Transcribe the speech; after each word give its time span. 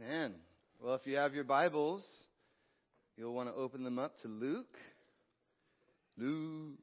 Amen. 0.00 0.34
Well, 0.80 0.94
if 0.94 1.06
you 1.06 1.16
have 1.16 1.34
your 1.34 1.44
Bibles, 1.44 2.06
you'll 3.16 3.34
want 3.34 3.48
to 3.48 3.54
open 3.54 3.82
them 3.82 3.98
up 3.98 4.12
to 4.22 4.28
Luke. 4.28 4.76
Luke. 6.16 6.78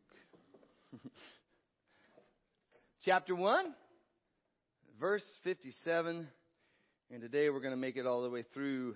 Chapter 3.06 3.34
1, 3.34 3.74
verse 5.00 5.24
57. 5.46 6.28
And 7.12 7.22
today 7.22 7.50
we're 7.50 7.62
going 7.62 7.74
to 7.74 7.80
make 7.80 7.96
it 7.96 8.06
all 8.06 8.22
the 8.22 8.30
way 8.30 8.44
through 8.54 8.96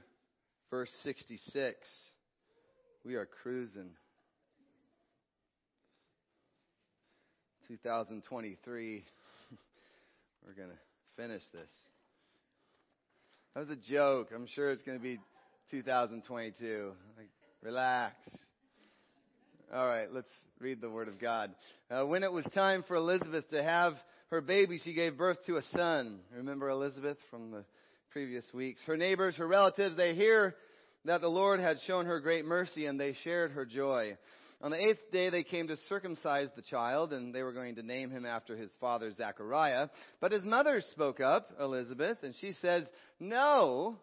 verse 0.70 0.92
66. 1.04 1.78
We 3.06 3.16
are 3.16 3.26
cruising. 3.42 3.92
2023. 7.70 9.06
We're 10.46 10.54
going 10.54 10.70
to 10.70 11.22
finish 11.22 11.44
this. 11.54 11.70
That 13.60 13.68
was 13.68 13.78
a 13.78 13.91
joke. 13.91 14.30
I'm 14.34 14.48
sure 14.48 14.71
it's 14.71 14.84
going 14.84 14.98
to 14.98 15.04
be 15.04 15.20
2022. 15.70 16.94
Like, 17.18 17.27
relax. 17.62 18.16
All 19.73 19.85
right, 19.85 20.08
let's 20.09 20.30
read 20.62 20.80
the 20.80 20.90
Word 20.90 21.09
of 21.09 21.20
God. 21.20 21.54
Uh, 21.91 22.05
when 22.05 22.23
it 22.23 22.32
was 22.32 22.45
time 22.55 22.85
for 22.88 22.95
Elizabeth 22.95 23.49
to 23.49 23.62
have 23.62 23.95
her 24.30 24.40
baby, 24.40 24.80
she 24.82 24.94
gave 24.94 25.18
birth 25.18 25.40
to 25.48 25.58
a 25.58 25.62
son. 25.76 26.20
Remember 26.34 26.70
Elizabeth 26.70 27.18
from 27.30 27.52
the 27.52 27.66
previous 28.12 28.45
weeks? 28.54 28.80
Her 28.85 28.95
neighbors, 28.95 29.35
her 29.35 29.48
relatives, 29.48 29.98
they 29.98 30.16
hear 30.16 30.55
that 31.04 31.20
the 31.20 31.27
Lord 31.27 31.60
had 31.60 31.80
shown 31.85 32.05
her 32.05 32.21
great 32.21 32.46
mercy 32.46 32.85
and 32.85 32.98
they 32.98 33.13
shared 33.26 33.52
her 33.52 33.66
joy. 33.66 34.18
On 34.62 34.72
the 34.72 34.77
eighth 34.77 35.09
day, 35.12 35.30
they 35.30 35.44
came 35.44 35.70
to 35.70 35.77
circumcise 35.88 36.49
the 36.55 36.62
child, 36.62 37.13
and 37.13 37.34
they 37.34 37.44
were 37.44 37.54
going 37.54 37.76
to 37.76 37.84
name 37.84 38.12
him 38.12 38.26
after 38.26 38.58
his 38.58 38.72
father 38.82 39.12
Zechariah. 39.13 39.88
But 40.20 40.34
his 40.34 40.44
mother 40.44 40.82
spoke 40.91 41.22
up, 41.22 41.52
Elizabeth, 41.59 42.18
and 42.23 42.35
she 42.41 42.52
says, 42.52 42.84
No, 43.22 43.98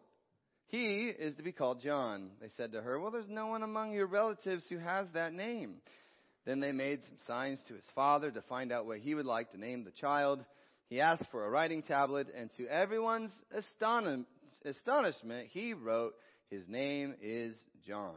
he 0.69 1.13
is 1.19 1.35
to 1.37 1.43
be 1.43 1.53
called 1.53 1.83
John. 1.83 2.31
They 2.41 2.49
said 2.57 2.73
to 2.73 2.81
her, 2.81 2.99
Well, 2.99 3.11
there's 3.11 3.29
no 3.29 3.49
one 3.49 3.63
among 3.63 3.93
your 3.93 4.07
relatives 4.07 4.65
who 4.71 4.79
has 4.79 5.07
that 5.13 5.35
name. 5.35 5.75
Then 6.47 6.61
they 6.61 6.73
made 6.73 7.01
some 7.07 7.19
signs 7.27 7.61
to 7.69 7.75
his 7.75 7.85
father 7.95 8.31
to 8.31 8.41
find 8.43 8.73
out 8.73 8.87
what 8.87 9.01
he 9.01 9.15
would 9.15 9.27
like 9.27 9.51
to 9.53 9.61
name 9.61 9.85
the 9.85 9.91
child. 9.91 10.43
He 10.89 11.01
asked 11.01 11.25
for 11.31 11.45
a 11.45 11.51
writing 11.51 11.83
tablet, 11.83 12.29
and 12.35 12.51
to 12.57 12.67
everyone's 12.69 13.33
astonishment, 13.53 15.49
he 15.51 15.75
wrote, 15.75 16.15
His 16.51 16.67
name 16.67 17.15
is 17.21 17.57
John. 17.87 18.15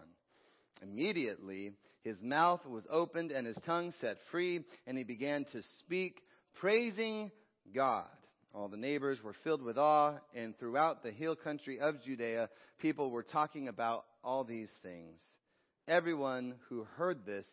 Immediately, 0.82 1.73
his 2.03 2.22
mouth 2.22 2.66
was 2.66 2.83
opened 2.89 3.31
and 3.31 3.45
his 3.45 3.58
tongue 3.66 3.94
set 4.00 4.17
free, 4.31 4.64
and 4.88 4.97
he 4.97 5.03
began 5.03 5.45
to 5.52 5.61
speak, 5.80 6.22
praising 6.59 7.31
God. 7.73 8.08
All 8.53 8.67
the 8.67 8.78
neighbors 8.78 9.22
were 9.23 9.36
filled 9.44 9.61
with 9.61 9.78
awe, 9.78 10.16
and 10.33 10.58
throughout 10.58 11.03
the 11.03 11.11
hill 11.11 11.36
country 11.36 11.80
of 11.80 12.02
Judea, 12.03 12.50
people 12.80 13.11
were 13.11 13.23
talking 13.23 13.67
about 13.67 14.05
all 14.23 14.44
these 14.44 14.72
things. 14.81 15.20
Everyone 15.88 16.55
who 16.67 16.86
heard 16.95 17.25
this 17.25 17.45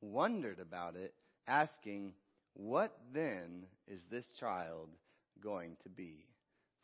wondered 0.00 0.60
about 0.60 0.96
it, 0.96 1.14
asking, 1.46 2.12
What 2.54 2.96
then 3.12 3.64
is 3.88 4.00
this 4.10 4.26
child 4.38 4.90
going 5.42 5.76
to 5.82 5.88
be? 5.88 6.24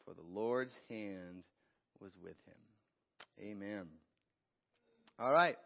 For 0.05 0.15
the 0.15 0.23
Lord's 0.23 0.75
hand 0.89 1.45
was 2.01 2.13
with 2.23 2.37
him. 2.47 3.51
Amen. 3.51 3.87
All 5.19 5.33
right. 5.33 5.57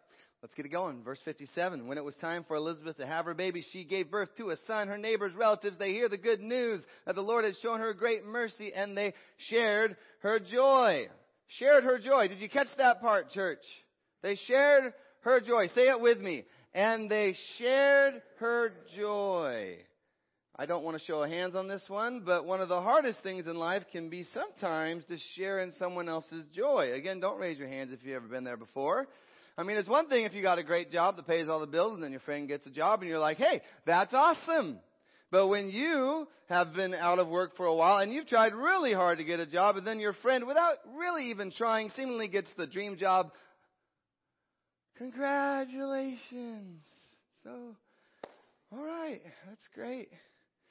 Let's 0.44 0.54
get 0.54 0.66
it 0.66 0.72
going. 0.72 1.02
Verse 1.02 1.20
57. 1.24 1.86
When 1.86 1.96
it 1.96 2.04
was 2.04 2.14
time 2.16 2.44
for 2.46 2.54
Elizabeth 2.54 2.98
to 2.98 3.06
have 3.06 3.24
her 3.24 3.32
baby, 3.32 3.64
she 3.72 3.82
gave 3.82 4.10
birth 4.10 4.28
to 4.36 4.50
a 4.50 4.58
son. 4.66 4.88
Her 4.88 4.98
neighbors, 4.98 5.32
relatives, 5.34 5.78
they 5.78 5.92
hear 5.94 6.06
the 6.10 6.18
good 6.18 6.42
news 6.42 6.82
that 7.06 7.14
the 7.14 7.22
Lord 7.22 7.46
had 7.46 7.54
shown 7.62 7.80
her 7.80 7.94
great 7.94 8.26
mercy 8.26 8.70
and 8.74 8.94
they 8.94 9.14
shared 9.48 9.96
her 10.18 10.38
joy. 10.38 11.06
Shared 11.46 11.84
her 11.84 11.98
joy. 11.98 12.28
Did 12.28 12.40
you 12.40 12.50
catch 12.50 12.66
that 12.76 13.00
part, 13.00 13.30
church? 13.30 13.62
They 14.20 14.36
shared 14.46 14.92
her 15.20 15.40
joy. 15.40 15.68
Say 15.68 15.88
it 15.88 15.98
with 15.98 16.18
me. 16.18 16.44
And 16.74 17.10
they 17.10 17.34
shared 17.56 18.20
her 18.38 18.72
joy. 18.94 19.78
I 20.56 20.66
don't 20.66 20.84
want 20.84 20.98
to 20.98 21.04
show 21.06 21.24
hands 21.24 21.56
on 21.56 21.68
this 21.68 21.84
one, 21.88 22.20
but 22.22 22.44
one 22.44 22.60
of 22.60 22.68
the 22.68 22.82
hardest 22.82 23.22
things 23.22 23.46
in 23.46 23.56
life 23.56 23.84
can 23.92 24.10
be 24.10 24.26
sometimes 24.34 25.04
to 25.06 25.16
share 25.36 25.60
in 25.60 25.72
someone 25.78 26.10
else's 26.10 26.44
joy. 26.54 26.92
Again, 26.92 27.18
don't 27.18 27.40
raise 27.40 27.58
your 27.58 27.68
hands 27.68 27.92
if 27.92 28.00
you've 28.04 28.16
ever 28.16 28.28
been 28.28 28.44
there 28.44 28.58
before. 28.58 29.08
I 29.56 29.62
mean, 29.62 29.76
it's 29.76 29.88
one 29.88 30.08
thing 30.08 30.24
if 30.24 30.34
you 30.34 30.42
got 30.42 30.58
a 30.58 30.64
great 30.64 30.90
job 30.90 31.16
that 31.16 31.26
pays 31.26 31.48
all 31.48 31.60
the 31.60 31.66
bills 31.66 31.94
and 31.94 32.02
then 32.02 32.10
your 32.10 32.20
friend 32.20 32.48
gets 32.48 32.66
a 32.66 32.70
job 32.70 33.00
and 33.00 33.08
you're 33.08 33.20
like, 33.20 33.36
hey, 33.36 33.62
that's 33.86 34.12
awesome. 34.12 34.80
But 35.30 35.46
when 35.48 35.70
you 35.70 36.26
have 36.48 36.74
been 36.74 36.92
out 36.92 37.18
of 37.18 37.28
work 37.28 37.56
for 37.56 37.66
a 37.66 37.74
while 37.74 37.98
and 37.98 38.12
you've 38.12 38.26
tried 38.26 38.52
really 38.52 38.92
hard 38.92 39.18
to 39.18 39.24
get 39.24 39.40
a 39.40 39.46
job 39.46 39.76
and 39.76 39.86
then 39.86 40.00
your 40.00 40.12
friend, 40.14 40.46
without 40.46 40.74
really 40.96 41.30
even 41.30 41.52
trying, 41.52 41.88
seemingly 41.90 42.28
gets 42.28 42.48
the 42.56 42.66
dream 42.66 42.96
job, 42.96 43.30
congratulations. 44.98 46.82
So, 47.44 47.76
alright, 48.72 49.22
that's 49.46 49.68
great. 49.74 50.08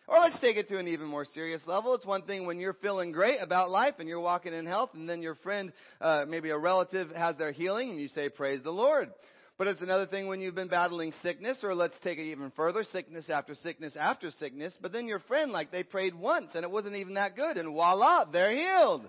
Or 0.08 0.20
let's 0.20 0.40
take 0.42 0.58
it 0.58 0.68
to 0.68 0.78
an 0.78 0.88
even 0.88 1.08
more 1.08 1.26
serious 1.26 1.62
level. 1.66 1.94
It's 1.96 2.06
one 2.06 2.24
thing 2.24 2.46
when 2.46 2.60
you're 2.60 2.74
feeling 2.74 3.12
great 3.12 3.38
about 3.40 3.72
life 3.72 3.96
and 4.00 4.10
you're 4.10 4.20
walking 4.20 4.54
in 4.54 4.66
health 4.66 4.90
and 4.94 5.08
then 5.08 5.22
your 5.22 5.36
friend, 5.36 5.72
uh, 6.02 6.26
maybe 6.28 6.50
a 6.50 6.58
relative 6.58 7.10
has 7.12 7.38
their 7.38 7.54
healing 7.54 7.92
and 7.92 8.00
you 8.00 8.10
say, 8.10 8.28
praise 8.28 8.62
the 8.64 8.72
Lord. 8.72 9.12
But 9.58 9.68
it's 9.68 9.82
another 9.82 10.06
thing 10.06 10.28
when 10.28 10.42
you've 10.42 10.56
been 10.56 10.68
battling 10.68 11.14
sickness, 11.22 11.60
or 11.64 11.76
let's 11.76 11.98
take 12.04 12.18
it 12.18 12.24
even 12.32 12.52
further, 12.56 12.84
sickness 12.84 13.30
after 13.30 13.54
sickness 13.56 13.96
after 13.98 14.32
sickness, 14.32 14.74
but 14.82 14.92
then 14.92 15.08
your 15.08 15.20
friend, 15.20 15.52
like 15.52 15.72
they 15.72 15.84
prayed 15.84 16.16
once 16.16 16.50
and 16.56 16.64
it 16.64 16.72
wasn't 16.72 16.96
even 16.96 17.14
that 17.14 17.36
good 17.36 17.56
and 17.56 17.70
voila, 17.70 18.26
they're 18.26 18.56
healed. 18.56 19.08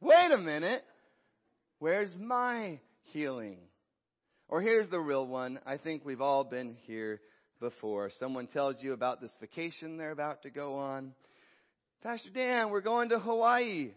Wait 0.00 0.30
a 0.32 0.38
minute. 0.38 0.82
Where's 1.78 2.14
my 2.18 2.78
healing? 3.12 3.58
Or 4.48 4.62
here's 4.62 4.88
the 4.88 5.00
real 5.00 5.26
one. 5.26 5.58
I 5.66 5.76
think 5.76 6.04
we've 6.04 6.20
all 6.20 6.44
been 6.44 6.76
here 6.86 7.20
before. 7.60 8.10
Someone 8.18 8.46
tells 8.46 8.82
you 8.82 8.92
about 8.92 9.20
this 9.20 9.30
vacation 9.40 9.96
they're 9.96 10.10
about 10.10 10.42
to 10.42 10.50
go 10.50 10.76
on. 10.76 11.12
Pastor 12.02 12.30
Dan, 12.30 12.70
we're 12.70 12.80
going 12.80 13.08
to 13.10 13.18
Hawaii 13.18 13.92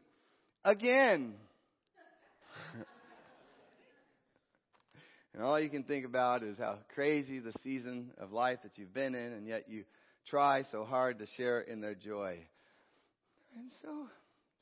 again. 0.63 1.33
and 5.33 5.43
all 5.43 5.59
you 5.59 5.69
can 5.69 5.83
think 5.83 6.05
about 6.05 6.43
is 6.43 6.57
how 6.57 6.77
crazy 6.95 7.39
the 7.39 7.53
season 7.63 8.11
of 8.17 8.31
life 8.31 8.59
that 8.63 8.77
you've 8.77 8.93
been 8.93 9.15
in, 9.15 9.33
and 9.33 9.47
yet 9.47 9.65
you 9.69 9.83
try 10.29 10.63
so 10.71 10.85
hard 10.85 11.19
to 11.19 11.25
share 11.37 11.61
in 11.61 11.81
their 11.81 11.95
joy. 11.95 12.37
I'm 13.57 13.69
so, 13.81 14.07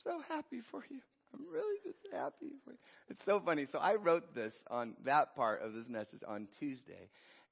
so 0.03 0.21
happy 0.27 0.61
for 0.71 0.83
you. 0.89 0.99
I'm 1.33 1.45
really 1.51 1.77
just 1.83 1.99
happy 2.11 2.53
for 2.63 2.71
you. 2.71 2.77
It's 3.09 3.23
so 3.25 3.41
funny. 3.43 3.67
So 3.71 3.79
I 3.79 3.95
wrote 3.95 4.33
this 4.33 4.53
on 4.69 4.95
that 5.05 5.35
part 5.35 5.61
of 5.61 5.73
this 5.73 5.85
message 5.87 6.21
on 6.27 6.47
Tuesday. 6.59 7.09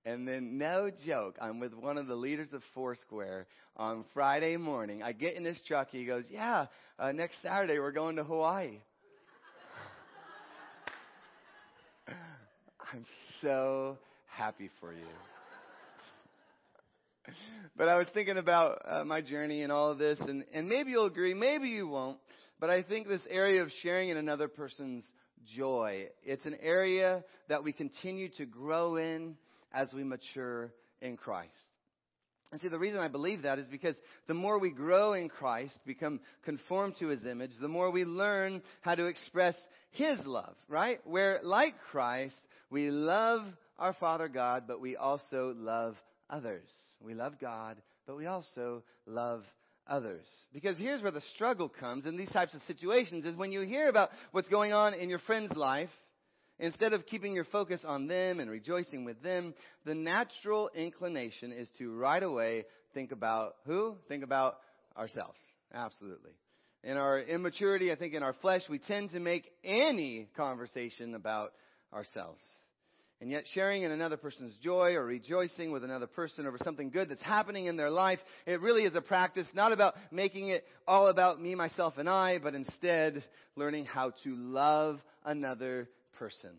And 0.08 0.28
then, 0.28 0.60
no 0.60 0.92
joke, 1.08 1.36
I'm 1.42 1.60
with 1.60 1.74
one 1.74 1.98
of 1.98 2.06
the 2.06 2.14
leaders 2.14 2.50
of 2.54 2.62
Foursquare 2.76 3.48
on 3.76 4.06
Friday 4.14 4.56
morning. 4.56 5.02
I 5.02 5.14
get 5.14 5.34
in 5.34 5.44
his 5.44 5.60
truck. 5.68 5.90
He 5.90 6.06
goes, 6.06 6.26
Yeah, 6.30 6.68
uh, 7.00 7.12
next 7.12 7.42
Saturday 7.42 7.80
we're 7.80 7.92
going 7.92 8.18
to 8.18 8.24
Hawaii. 8.24 8.82
I'm 12.94 13.04
so 13.42 13.98
happy 14.28 14.70
for 14.80 14.94
you. 14.94 15.00
but 17.76 17.88
I 17.88 17.98
was 17.98 18.06
thinking 18.14 18.38
about 18.38 18.84
uh, 18.88 19.04
my 19.06 19.22
journey 19.22 19.64
and 19.64 19.72
all 19.72 19.90
of 19.90 19.98
this, 19.98 20.20
and, 20.20 20.46
and 20.54 20.70
maybe 20.70 20.92
you'll 20.92 21.08
agree, 21.08 21.34
maybe 21.34 21.70
you 21.70 21.88
won't. 21.88 22.20
But 22.60 22.70
I 22.70 22.84
think 22.84 23.08
this 23.08 23.26
area 23.28 23.64
of 23.64 23.72
sharing 23.82 24.10
in 24.10 24.18
another 24.18 24.50
person's 24.50 25.04
joy, 25.56 26.10
it's 26.24 26.46
an 26.46 26.58
area 26.62 27.24
that 27.50 27.64
we 27.64 27.74
continue 27.74 28.30
to 28.38 28.46
grow 28.46 28.98
in 28.98 29.36
as 29.76 29.92
we 29.94 30.04
mature 30.04 30.72
in 31.02 31.18
Christ. 31.18 31.52
And 32.52 32.62
see, 32.62 32.70
the 32.70 32.80
reason 32.80 33.00
I 33.00 33.10
believe 33.10 33.42
that 33.42 33.60
is 33.60 33.68
because 33.68 33.96
the 34.28 34.34
more 34.34 34.58
we 34.58 34.72
grow 34.72 35.14
in 35.14 35.28
Christ, 35.28 35.78
become 35.86 36.22
conformed 36.46 36.96
to 37.00 37.08
His 37.08 37.26
image, 37.26 37.52
the 37.60 37.68
more 37.68 37.92
we 37.92 38.06
learn 38.06 38.62
how 38.82 38.96
to 38.96 39.06
express 39.06 39.56
His 39.92 40.18
love, 40.26 40.56
right? 40.70 41.00
Where, 41.04 41.40
like 41.44 41.74
Christ, 41.92 42.40
we 42.70 42.90
love 42.90 43.42
our 43.78 43.94
Father 43.94 44.30
God, 44.30 44.64
but 44.68 44.80
we 44.80 44.96
also 44.96 45.54
love 45.58 45.98
others. 46.30 46.70
We 47.02 47.14
love 47.14 47.34
God, 47.42 47.78
but 48.08 48.16
we 48.16 48.26
also 48.26 48.84
love 49.06 49.44
others. 49.86 50.26
Because 50.54 50.78
here's 50.78 51.02
where 51.02 51.12
the 51.12 51.22
struggle 51.36 51.68
comes 51.68 52.06
in 52.06 52.16
these 52.16 52.32
types 52.32 52.54
of 52.54 52.62
situations 52.68 53.26
is 53.26 53.36
when 53.36 53.52
you 53.52 53.62
hear 53.62 53.90
about 53.90 54.10
what's 54.32 54.48
going 54.48 54.72
on 54.72 54.94
in 54.94 55.10
your 55.10 55.20
friend's 55.20 55.56
life, 55.58 55.90
Instead 56.60 56.94
of 56.94 57.06
keeping 57.06 57.34
your 57.34 57.46
focus 57.46 57.82
on 57.86 58.08
them 58.08 58.40
and 58.40 58.50
rejoicing 58.50 59.04
with 59.04 59.22
them, 59.22 59.54
the 59.86 59.96
natural 59.96 60.70
inclination 60.74 61.52
is 61.52 61.70
to 61.78 61.94
right 61.94 62.24
away 62.24 62.64
think 62.94 63.12
about 63.12 63.56
who? 63.66 63.96
Think 64.08 64.24
about 64.24 64.58
ourselves. 64.98 65.38
Absolutely. 65.74 66.32
In 66.84 66.98
our 66.98 67.20
immaturity, 67.20 67.92
I 67.92 67.96
think 67.96 68.14
in 68.14 68.24
our 68.24 68.36
flesh, 68.42 68.62
we 68.70 68.80
tend 68.80 69.10
to 69.10 69.20
make 69.20 69.52
any 69.64 70.30
conversation 70.38 71.16
about 71.16 71.52
ourselves. 71.94 72.42
And 73.22 73.32
yet 73.32 73.46
sharing 73.54 73.84
in 73.84 73.92
another 73.92 74.18
person's 74.18 74.56
joy 74.62 74.94
or 74.94 75.06
rejoicing 75.06 75.72
with 75.72 75.84
another 75.84 76.06
person 76.06 76.46
over 76.46 76.58
something 76.64 76.90
good 76.90 77.10
that's 77.10 77.22
happening 77.22 77.66
in 77.66 77.78
their 77.78 77.90
life, 77.90 78.20
it 78.46 78.62
really 78.62 78.84
is 78.84 78.94
a 78.94 79.02
practice 79.02 79.48
not 79.54 79.72
about 79.72 79.96
making 80.12 80.50
it 80.50 80.64
all 80.88 81.08
about 81.08 81.42
me, 81.42 81.56
myself, 81.56 81.96
and 81.98 82.10
I, 82.10 82.38
but 82.38 82.54
instead 82.54 83.24
learning 83.56 83.86
how 83.86 84.12
to 84.24 84.36
love 84.36 85.00
another 85.24 85.90
person. 86.16 86.52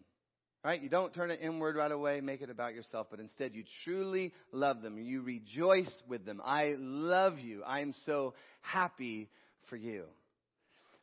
Right? 0.64 0.82
You 0.82 0.88
don't 0.88 1.14
turn 1.14 1.30
it 1.30 1.38
inward 1.40 1.76
right 1.76 1.92
away, 1.92 2.20
make 2.20 2.40
it 2.40 2.50
about 2.50 2.74
yourself, 2.74 3.06
but 3.10 3.20
instead 3.20 3.54
you 3.54 3.62
truly 3.84 4.32
love 4.50 4.82
them. 4.82 4.98
You 4.98 5.22
rejoice 5.22 5.92
with 6.08 6.24
them. 6.26 6.42
I 6.44 6.74
love 6.76 7.38
you. 7.38 7.62
I'm 7.64 7.94
so 8.04 8.34
happy 8.62 9.28
for 9.70 9.76
you. 9.76 10.04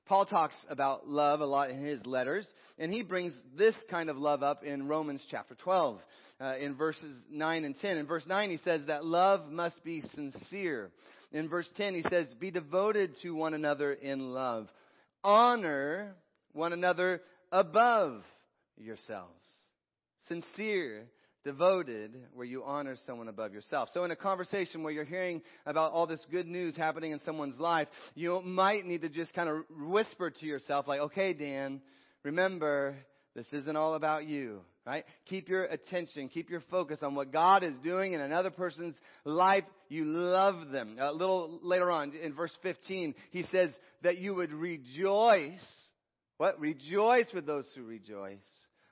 Paul 0.05 0.25
talks 0.25 0.55
about 0.67 1.07
love 1.07 1.39
a 1.39 1.45
lot 1.45 1.69
in 1.69 1.81
his 1.81 2.05
letters, 2.05 2.45
and 2.77 2.91
he 2.91 3.03
brings 3.03 3.31
this 3.57 3.75
kind 3.89 4.09
of 4.09 4.17
love 4.17 4.43
up 4.43 4.65
in 4.65 4.89
Romans 4.89 5.23
chapter 5.31 5.55
12, 5.55 5.99
uh, 6.41 6.57
in 6.59 6.75
verses 6.75 7.15
9 7.31 7.63
and 7.63 7.75
10. 7.77 7.97
In 7.97 8.05
verse 8.05 8.25
9, 8.27 8.49
he 8.49 8.57
says 8.57 8.81
that 8.87 9.05
love 9.05 9.49
must 9.49 9.81
be 9.85 10.01
sincere. 10.13 10.91
In 11.31 11.47
verse 11.47 11.69
10, 11.77 11.95
he 11.95 12.03
says, 12.09 12.27
Be 12.37 12.51
devoted 12.51 13.13
to 13.21 13.31
one 13.31 13.53
another 13.53 13.93
in 13.93 14.33
love. 14.33 14.67
Honor 15.23 16.15
one 16.51 16.73
another 16.73 17.21
above 17.49 18.23
yourselves. 18.77 19.45
Sincere 20.27 21.07
devoted 21.43 22.15
where 22.33 22.45
you 22.45 22.63
honor 22.63 22.95
someone 23.05 23.27
above 23.27 23.53
yourself. 23.53 23.89
So 23.93 24.03
in 24.03 24.11
a 24.11 24.15
conversation 24.15 24.81
where 24.81 24.93
you're 24.93 25.03
hearing 25.03 25.41
about 25.65 25.91
all 25.91 26.07
this 26.07 26.25
good 26.31 26.47
news 26.47 26.75
happening 26.77 27.11
in 27.11 27.19
someone's 27.25 27.59
life, 27.59 27.87
you 28.15 28.41
might 28.41 28.85
need 28.85 29.01
to 29.01 29.09
just 29.09 29.33
kind 29.33 29.49
of 29.49 29.63
whisper 29.69 30.29
to 30.29 30.45
yourself 30.45 30.87
like, 30.87 31.01
okay, 31.01 31.33
Dan, 31.33 31.81
remember, 32.23 32.95
this 33.35 33.47
isn't 33.51 33.75
all 33.75 33.95
about 33.95 34.25
you, 34.25 34.61
right? 34.85 35.03
Keep 35.25 35.49
your 35.49 35.65
attention, 35.65 36.29
keep 36.29 36.49
your 36.49 36.63
focus 36.71 36.99
on 37.01 37.15
what 37.15 37.31
God 37.31 37.63
is 37.63 37.75
doing 37.83 38.13
in 38.13 38.21
another 38.21 38.51
person's 38.51 38.95
life. 39.25 39.65
You 39.89 40.05
love 40.05 40.69
them. 40.69 40.97
A 40.99 41.11
little 41.11 41.59
later 41.61 41.91
on 41.91 42.13
in 42.13 42.33
verse 42.33 42.55
15, 42.63 43.15
he 43.31 43.43
says 43.51 43.71
that 44.03 44.17
you 44.17 44.33
would 44.35 44.53
rejoice. 44.53 45.65
What? 46.37 46.59
Rejoice 46.59 47.27
with 47.33 47.45
those 47.45 47.65
who 47.75 47.83
rejoice. 47.83 48.37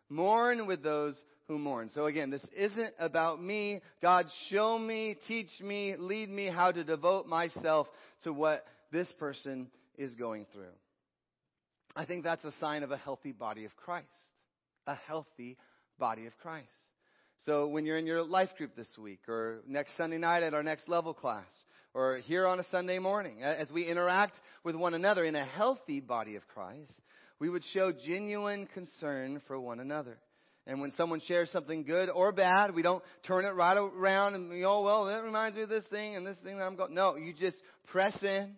Mourn 0.09 0.67
with 0.67 0.83
those 0.83 1.21
who 1.47 1.57
mourn. 1.57 1.89
So 1.93 2.05
again, 2.05 2.29
this 2.29 2.45
isn't 2.55 2.93
about 2.99 3.41
me. 3.41 3.81
God, 4.01 4.25
show 4.49 4.77
me, 4.77 5.17
teach 5.27 5.49
me, 5.61 5.95
lead 5.97 6.29
me 6.29 6.47
how 6.47 6.71
to 6.71 6.83
devote 6.83 7.27
myself 7.27 7.87
to 8.23 8.33
what 8.33 8.65
this 8.91 9.11
person 9.19 9.67
is 9.97 10.13
going 10.15 10.45
through. 10.53 10.73
I 11.95 12.05
think 12.05 12.23
that's 12.23 12.45
a 12.45 12.53
sign 12.59 12.83
of 12.83 12.91
a 12.91 12.97
healthy 12.97 13.31
body 13.31 13.65
of 13.65 13.75
Christ. 13.75 14.07
A 14.87 14.95
healthy 14.95 15.57
body 15.99 16.25
of 16.25 16.37
Christ. 16.37 16.67
So 17.45 17.67
when 17.67 17.85
you're 17.85 17.97
in 17.97 18.05
your 18.05 18.21
life 18.21 18.49
group 18.57 18.75
this 18.75 18.89
week, 18.99 19.27
or 19.27 19.61
next 19.67 19.97
Sunday 19.97 20.17
night 20.17 20.43
at 20.43 20.53
our 20.53 20.63
next 20.63 20.87
level 20.87 21.13
class, 21.13 21.51
or 21.93 22.17
here 22.19 22.47
on 22.47 22.59
a 22.59 22.63
Sunday 22.71 22.99
morning, 22.99 23.43
as 23.43 23.69
we 23.71 23.87
interact 23.87 24.35
with 24.63 24.75
one 24.75 24.93
another 24.93 25.25
in 25.25 25.35
a 25.35 25.45
healthy 25.45 25.99
body 25.99 26.35
of 26.35 26.47
Christ, 26.47 26.93
we 27.41 27.49
would 27.49 27.63
show 27.73 27.91
genuine 27.91 28.67
concern 28.67 29.41
for 29.47 29.59
one 29.59 29.79
another. 29.79 30.19
And 30.67 30.79
when 30.79 30.91
someone 30.91 31.19
shares 31.27 31.49
something 31.49 31.83
good 31.83 32.07
or 32.07 32.31
bad, 32.31 32.75
we 32.75 32.83
don't 32.83 33.03
turn 33.25 33.45
it 33.45 33.55
right 33.55 33.75
around 33.75 34.35
and, 34.35 34.53
you 34.53 34.61
know, 34.61 34.81
well, 34.81 35.05
that 35.05 35.23
reminds 35.23 35.57
me 35.57 35.63
of 35.63 35.69
this 35.69 35.83
thing 35.89 36.15
and 36.15 36.25
this 36.25 36.37
thing 36.43 36.59
that 36.59 36.63
I'm 36.63 36.75
going. 36.75 36.93
No, 36.93 37.15
you 37.15 37.33
just 37.33 37.57
press 37.87 38.15
in, 38.21 38.53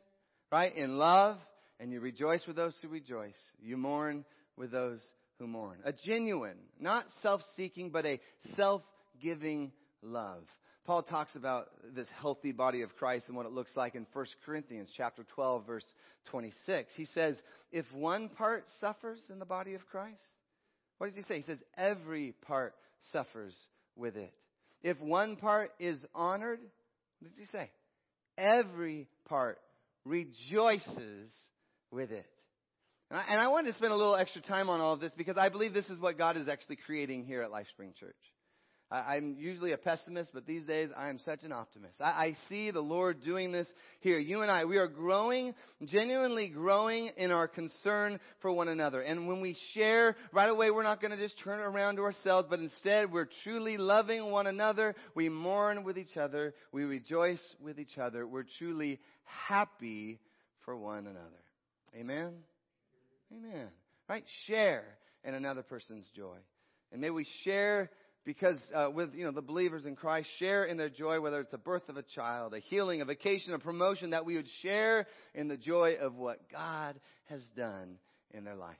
right, 0.51 0.75
in 0.75 0.97
love, 0.97 1.37
and 1.79 1.93
you 1.93 2.01
rejoice 2.01 2.45
with 2.45 2.57
those 2.57 2.75
who 2.81 2.89
rejoice. 2.89 3.37
You 3.61 3.77
mourn 3.77 4.25
with 4.57 4.71
those 4.71 5.01
who 5.39 5.47
mourn. 5.47 5.77
A 5.85 5.93
genuine, 5.93 6.57
not 6.77 7.05
self-seeking, 7.21 7.91
but 7.91 8.05
a 8.05 8.19
self-giving 8.57 9.71
love. 10.01 10.43
Paul 10.85 11.03
talks 11.03 11.35
about 11.35 11.69
this 11.95 12.07
healthy 12.19 12.51
body 12.51 12.81
of 12.81 12.95
Christ 12.97 13.25
and 13.27 13.37
what 13.37 13.45
it 13.45 13.53
looks 13.53 13.71
like 13.75 13.95
in 13.95 14.05
1 14.11 14.25
Corinthians 14.45 14.89
chapter 14.95 15.23
12 15.35 15.65
verse 15.65 15.85
26. 16.29 16.93
He 16.95 17.05
says, 17.05 17.37
if 17.71 17.85
one 17.93 18.29
part 18.29 18.65
suffers 18.81 19.19
in 19.29 19.39
the 19.39 19.45
body 19.45 19.75
of 19.75 19.87
Christ, 19.87 20.21
what 20.97 21.07
does 21.07 21.15
he 21.15 21.23
say? 21.23 21.37
He 21.37 21.41
says, 21.43 21.57
every 21.77 22.33
part 22.45 22.75
suffers 23.11 23.55
with 23.95 24.17
it. 24.17 24.33
If 24.81 24.99
one 24.99 25.37
part 25.37 25.71
is 25.79 26.03
honored, 26.13 26.59
what 27.19 27.31
does 27.31 27.39
he 27.39 27.45
say? 27.45 27.71
Every 28.37 29.07
part 29.25 29.59
rejoices 30.05 31.31
with 31.91 32.11
it. 32.11 32.25
And 33.09 33.19
I, 33.19 33.25
and 33.29 33.39
I 33.39 33.47
wanted 33.47 33.71
to 33.71 33.77
spend 33.77 33.93
a 33.93 33.95
little 33.95 34.15
extra 34.15 34.41
time 34.41 34.69
on 34.69 34.81
all 34.81 34.93
of 34.93 34.99
this 34.99 35.13
because 35.15 35.37
I 35.37 35.47
believe 35.47 35.73
this 35.73 35.89
is 35.89 35.99
what 35.99 36.17
God 36.17 36.35
is 36.35 36.49
actually 36.49 36.77
creating 36.85 37.25
here 37.25 37.41
at 37.41 37.51
LifeSpring 37.51 37.95
Church. 37.97 38.15
I, 38.91 39.17
am 39.17 39.35
usually 39.39 39.71
a 39.71 39.77
pessimist, 39.77 40.29
but 40.33 40.45
these 40.45 40.65
days 40.65 40.89
I 40.95 41.09
am 41.09 41.17
such 41.19 41.43
an 41.43 41.51
optimist. 41.51 41.95
I, 41.99 42.03
I 42.03 42.37
see 42.47 42.69
the 42.69 42.81
Lord 42.81 43.23
doing 43.23 43.51
this 43.51 43.67
here. 44.01 44.19
You 44.19 44.41
and 44.41 44.51
I, 44.51 44.65
we 44.65 44.77
are 44.77 44.87
growing, 44.87 45.55
genuinely 45.83 46.47
growing 46.47 47.11
in 47.17 47.31
our 47.31 47.47
concern 47.47 48.19
for 48.41 48.51
one 48.51 48.67
another. 48.67 49.01
And 49.01 49.27
when 49.27 49.41
we 49.41 49.57
share, 49.73 50.15
right 50.31 50.49
away 50.49 50.69
we're 50.69 50.83
not 50.83 51.01
going 51.01 51.11
to 51.11 51.17
just 51.17 51.39
turn 51.43 51.59
around 51.59 51.95
to 51.95 52.03
ourselves, 52.03 52.47
but 52.49 52.59
instead 52.59 53.11
we're 53.11 53.29
truly 53.43 53.77
loving 53.77 54.29
one 54.29 54.45
another. 54.45 54.95
We 55.15 55.27
mourn 55.27 55.83
with 55.83 55.97
each 55.97 56.15
other. 56.15 56.53
We 56.71 56.83
rejoice 56.83 57.43
with 57.59 57.79
each 57.79 57.97
other. 57.97 58.27
We're 58.27 58.45
truly 58.59 58.99
happy 59.47 60.19
for 60.65 60.77
one 60.77 61.07
another. 61.07 61.29
Amen? 61.95 62.33
Amen. 63.31 63.69
Right? 64.07 64.23
Share 64.45 64.83
in 65.23 65.33
another 65.33 65.63
person's 65.63 66.05
joy. 66.15 66.37
And 66.91 67.01
may 67.01 67.09
we 67.09 67.25
share 67.43 67.89
because 68.25 68.57
uh, 68.73 68.89
with 68.93 69.13
you 69.13 69.25
know 69.25 69.31
the 69.31 69.41
believers 69.41 69.85
in 69.85 69.95
Christ 69.95 70.29
share 70.39 70.65
in 70.65 70.77
their 70.77 70.89
joy, 70.89 71.19
whether 71.19 71.39
it's 71.39 71.51
the 71.51 71.57
birth 71.57 71.89
of 71.89 71.97
a 71.97 72.03
child, 72.03 72.53
a 72.53 72.59
healing, 72.59 73.01
a 73.01 73.05
vacation, 73.05 73.53
a 73.53 73.59
promotion, 73.59 74.11
that 74.11 74.25
we 74.25 74.35
would 74.35 74.47
share 74.61 75.07
in 75.33 75.47
the 75.47 75.57
joy 75.57 75.95
of 76.01 76.15
what 76.15 76.49
God 76.51 76.99
has 77.25 77.41
done 77.55 77.97
in 78.31 78.43
their 78.43 78.55
life. 78.55 78.77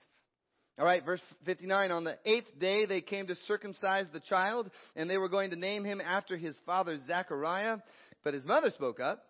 All 0.80 0.86
right, 0.86 1.06
verse 1.06 1.22
59. 1.46 1.92
On 1.92 2.04
the 2.04 2.18
eighth 2.26 2.60
day, 2.60 2.86
they 2.86 3.02
came 3.02 3.28
to 3.28 3.36
circumcise 3.48 4.08
the 4.12 4.20
child, 4.20 4.72
and 4.96 5.08
they 5.08 5.18
were 5.18 5.30
going 5.30 5.52
to 5.52 5.56
name 5.56 5.84
him 5.84 6.02
after 6.02 6.36
his 6.36 6.56
father 6.66 6.98
Zachariah. 7.06 7.78
But 8.24 8.34
his 8.34 8.46
mother 8.46 8.72
spoke 8.72 9.00
up, 9.00 9.24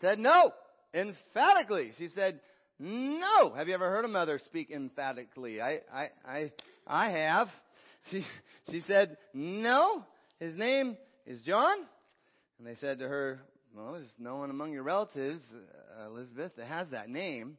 said 0.00 0.18
no, 0.18 0.52
emphatically. 0.94 1.92
She 1.98 2.08
said, 2.08 2.40
"No." 2.78 3.54
Have 3.54 3.66
you 3.66 3.74
ever 3.74 3.88
heard 3.88 4.04
a 4.04 4.08
mother 4.08 4.38
speak 4.44 4.70
emphatically? 4.70 5.60
I, 5.60 5.80
I, 5.92 6.10
I, 6.24 6.52
I 6.86 7.10
have. 7.10 7.48
She, 8.10 8.24
she 8.70 8.82
said, 8.86 9.16
No, 9.34 10.04
his 10.40 10.56
name 10.56 10.96
is 11.26 11.42
John. 11.42 11.76
And 12.58 12.66
they 12.66 12.74
said 12.76 12.98
to 13.00 13.08
her, 13.08 13.40
Well, 13.74 13.92
there's 13.92 14.06
no 14.18 14.36
one 14.36 14.50
among 14.50 14.72
your 14.72 14.82
relatives, 14.82 15.40
uh, 16.00 16.06
Elizabeth, 16.06 16.52
that 16.56 16.66
has 16.66 16.88
that 16.90 17.08
name. 17.08 17.58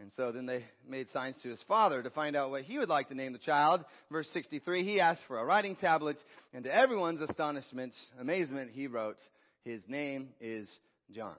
And 0.00 0.12
so 0.16 0.30
then 0.30 0.46
they 0.46 0.64
made 0.88 1.08
signs 1.12 1.34
to 1.42 1.48
his 1.48 1.60
father 1.66 2.02
to 2.02 2.10
find 2.10 2.36
out 2.36 2.50
what 2.50 2.62
he 2.62 2.78
would 2.78 2.88
like 2.88 3.08
to 3.08 3.16
name 3.16 3.32
the 3.32 3.38
child. 3.38 3.84
Verse 4.10 4.28
63, 4.32 4.84
he 4.84 5.00
asked 5.00 5.22
for 5.26 5.38
a 5.38 5.44
writing 5.44 5.74
tablet, 5.74 6.18
and 6.54 6.64
to 6.64 6.74
everyone's 6.74 7.20
astonishment, 7.20 7.92
amazement, 8.20 8.70
he 8.72 8.86
wrote, 8.86 9.16
His 9.64 9.82
name 9.88 10.28
is 10.40 10.68
John. 11.12 11.36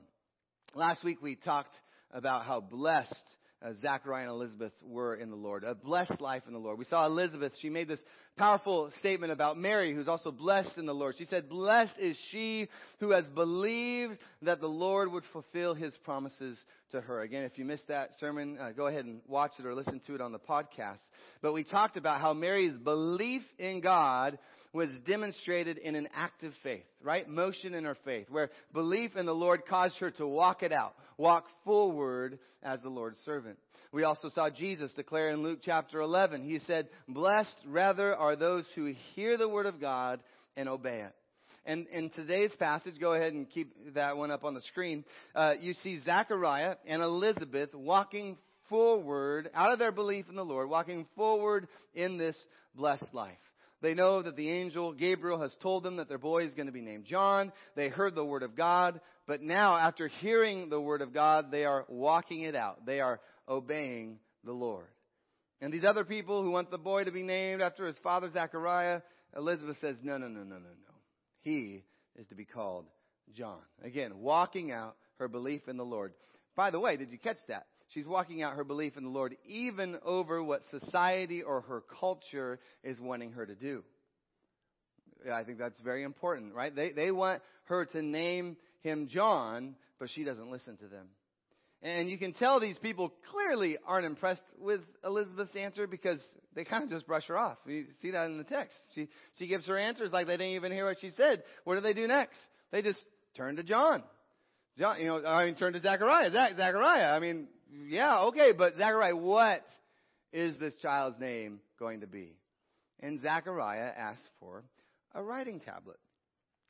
Last 0.76 1.06
week 1.06 1.22
we 1.22 1.36
talked 1.36 1.74
about 2.12 2.46
how 2.46 2.60
blessed 2.60 3.16
uh, 3.62 3.74
Zachariah 3.82 4.24
and 4.24 4.32
Elizabeth 4.32 4.72
were 4.82 5.16
in 5.16 5.30
the 5.30 5.36
Lord. 5.36 5.64
A 5.64 5.76
blessed 5.76 6.22
life 6.22 6.44
in 6.48 6.54
the 6.54 6.60
Lord. 6.60 6.78
We 6.78 6.86
saw 6.86 7.06
Elizabeth, 7.06 7.54
she 7.60 7.70
made 7.70 7.88
this 7.88 8.00
powerful 8.38 8.92
statement 9.00 9.34
about 9.34 9.58
Mary, 9.58 9.94
who's 9.94 10.08
also 10.08 10.32
blessed 10.32 10.78
in 10.78 10.86
the 10.86 10.94
Lord. 10.94 11.16
She 11.18 11.26
said, 11.26 11.50
Blessed 11.50 11.96
is 12.00 12.18
she 12.32 12.70
who 13.00 13.12
has 13.12 13.26
believed 13.28 14.18
that 14.44 14.62
the 14.62 14.68
Lord 14.68 15.12
would 15.12 15.24
fulfill 15.34 15.74
his 15.74 15.94
promises 16.06 16.58
to 16.92 17.02
her. 17.02 17.22
Again, 17.22 17.44
if 17.44 17.58
you 17.58 17.66
missed 17.66 17.90
that 17.90 18.12
sermon, 18.20 18.58
uh, 18.58 18.72
go 18.72 18.88
ahead 18.88 19.06
and 19.06 19.20
watch 19.28 19.52
it 19.60 19.66
or 19.66 19.76
listen 19.76 20.00
to 20.08 20.16
it 20.16 20.22
on 20.22 20.32
the 20.32 20.40
podcast. 20.40 21.02
But 21.42 21.54
we 21.54 21.64
talked 21.66 21.98
about 21.98 22.22
how 22.22 22.34
Mary's 22.34 22.78
belief 22.78 23.42
in 23.58 23.82
God 23.82 24.40
was 24.74 24.90
demonstrated 25.08 25.78
in 25.78 25.96
an 25.96 26.08
act 26.14 26.44
of 26.44 26.54
faith, 26.62 26.86
right? 27.02 27.28
Motion 27.28 27.74
in 27.74 27.86
her 27.86 27.98
faith, 28.06 28.28
where 28.30 28.50
belief 28.74 29.16
in 29.16 29.26
the 29.26 29.34
Lord 29.34 29.66
caused 29.68 29.98
her 30.00 30.12
to 30.12 30.28
walk 30.28 30.62
it 30.62 30.72
out, 30.72 30.94
walk 31.18 31.46
forward 31.66 32.40
as 32.62 32.80
the 32.82 32.90
Lord's 32.90 33.18
servant. 33.26 33.58
We 33.92 34.04
also 34.04 34.30
saw 34.30 34.50
Jesus 34.50 34.92
declare 34.94 35.30
in 35.30 35.42
Luke 35.42 35.60
chapter 35.64 36.02
11, 36.02 36.44
he 36.44 36.60
said, 36.60 36.90
Blessed 37.08 37.56
rather 37.66 38.16
are 38.16 38.36
those 38.36 38.66
who 38.76 38.94
hear 39.16 39.38
the 39.38 39.50
word 39.50 39.66
of 39.66 39.82
God 39.82 40.20
and 40.56 40.70
obey 40.70 41.00
it. 41.00 41.14
And 41.66 41.88
in 41.88 42.10
today's 42.12 42.54
passage, 42.60 42.96
go 43.00 43.14
ahead 43.14 43.34
and 43.34 43.50
keep 43.50 43.94
that 43.96 44.18
one 44.18 44.32
up 44.32 44.44
on 44.44 44.54
the 44.54 44.62
screen. 44.62 45.04
Uh, 45.36 45.54
you 45.60 45.74
see 45.84 46.00
Zachariah 46.04 46.76
and 46.88 47.02
Elizabeth 47.02 47.74
walking 47.74 48.38
forward 48.70 49.50
out 49.54 49.74
of 49.74 49.80
their 49.80 49.92
belief 49.92 50.26
in 50.30 50.36
the 50.36 50.46
Lord, 50.46 50.70
walking 50.70 51.08
forward 51.16 51.68
in 51.94 52.18
this 52.18 52.38
blessed 52.76 53.14
life. 53.14 53.38
They 53.82 53.94
know 53.94 54.22
that 54.22 54.36
the 54.36 54.50
angel 54.50 54.92
Gabriel 54.92 55.42
has 55.42 55.56
told 55.62 55.84
them 55.84 55.98
that 55.98 56.10
their 56.10 56.18
boy 56.18 56.44
is 56.44 56.54
going 56.54 56.66
to 56.66 56.74
be 56.74 56.82
named 56.82 57.06
John. 57.06 57.54
They 57.76 57.88
heard 57.88 58.14
the 58.14 58.26
word 58.26 58.44
of 58.44 58.56
God, 58.56 59.00
but 59.26 59.42
now 59.42 59.78
after 59.78 60.08
hearing 60.08 60.70
the 60.70 60.82
word 60.82 61.02
of 61.02 61.14
God, 61.14 61.50
they 61.50 61.64
are 61.64 61.86
walking 61.88 62.42
it 62.42 62.56
out. 62.56 62.86
They 62.86 63.00
are 63.00 63.22
obeying 63.48 64.20
the 64.44 64.52
Lord. 64.52 64.88
And 65.62 65.74
these 65.74 65.86
other 65.86 66.04
people 66.04 66.44
who 66.44 66.52
want 66.52 66.72
the 66.72 66.78
boy 66.78 67.06
to 67.06 67.12
be 67.12 67.24
named 67.24 67.62
after 67.62 67.86
his 67.86 67.98
father 68.04 68.30
Zechariah, 68.30 69.02
Elizabeth 69.36 69.78
says, 69.80 69.96
no, 70.04 70.18
no, 70.18 70.28
no, 70.28 70.44
no, 70.44 70.56
no, 70.56 70.60
no. 70.60 70.96
He 71.42 71.84
is 72.18 72.28
to 72.28 72.36
be 72.36 72.46
called 72.46 72.86
John. 73.34 73.60
Again, 73.84 74.20
walking 74.20 74.72
out 74.72 74.96
her 75.20 75.28
belief 75.28 75.68
in 75.68 75.78
the 75.78 75.86
Lord. 75.86 76.14
By 76.56 76.72
the 76.72 76.80
way, 76.80 76.98
did 76.98 77.12
you 77.12 77.18
catch 77.18 77.38
that? 77.48 77.68
She's 77.94 78.06
walking 78.06 78.44
out 78.44 78.56
her 78.56 78.64
belief 78.64 78.98
in 78.98 79.04
the 79.04 79.10
Lord 79.10 79.36
even 79.48 79.98
over 80.04 80.44
what 80.44 80.62
society 80.70 81.42
or 81.42 81.62
her 81.62 81.84
culture 82.00 82.60
is 82.84 83.00
wanting 83.00 83.32
her 83.32 83.46
to 83.46 83.56
do. 83.56 83.84
I 85.32 85.44
think 85.44 85.58
that's 85.58 85.80
very 85.82 86.04
important, 86.04 86.54
right? 86.54 86.74
They, 86.74 86.92
they 86.92 87.12
want 87.12 87.42
her 87.66 87.86
to 87.86 88.02
name 88.02 88.58
him 88.82 89.08
John, 89.08 89.76
but 90.00 90.10
she 90.14 90.24
doesn't 90.24 90.52
listen 90.52 90.78
to 90.78 90.88
them. 90.88 91.08
And 91.82 92.10
you 92.10 92.18
can 92.18 92.34
tell 92.34 92.60
these 92.60 92.78
people 92.78 93.14
clearly 93.32 93.78
aren't 93.86 94.06
impressed 94.06 94.44
with 94.60 94.82
Elizabeth's 95.04 95.56
answer 95.56 95.88
because 95.88 96.20
they 96.54 96.66
kind 96.66 96.84
of 96.84 96.90
just 96.90 97.08
brush 97.08 97.26
her 97.28 97.38
off. 97.38 97.58
You 97.66 97.86
see 98.02 98.12
that 98.12 98.26
in 98.26 98.38
the 98.38 98.44
text. 98.44 98.78
She, 98.96 99.08
she 99.38 99.48
gives 99.48 99.66
her 99.68 99.78
answers 99.78 100.12
like 100.12 100.28
they 100.28 100.34
didn't 100.34 100.56
even 100.56 100.74
hear 100.74 100.86
what 100.86 100.98
she 101.00 101.10
said. 101.12 101.44
What 101.64 101.76
do 101.76 101.82
they 101.82 101.94
do 101.94 102.06
next? 102.06 102.40
They 102.72 102.82
just 102.82 103.00
turn 103.36 103.56
to 103.56 103.64
John. 103.64 104.04
John, 104.78 105.00
you 105.00 105.08
know, 105.08 105.26
I 105.26 105.46
mean, 105.46 105.56
turn 105.56 105.74
to 105.74 105.80
Zechariah. 105.80 106.32
Zach, 106.32 106.52
Zechariah. 106.58 107.12
I 107.12 107.20
mean, 107.20 107.48
yeah, 107.88 108.22
okay, 108.24 108.52
but 108.58 108.74
Zechariah, 108.78 109.16
what 109.16 109.64
is 110.34 110.58
this 110.60 110.74
child's 110.82 111.20
name 111.20 111.60
going 111.78 112.02
to 112.02 112.08
be? 112.08 112.36
And 113.00 113.22
Zechariah 113.22 113.92
asks 113.96 114.28
for 114.40 114.64
a 115.14 115.24
writing 115.24 115.60
tablet. 115.60 115.98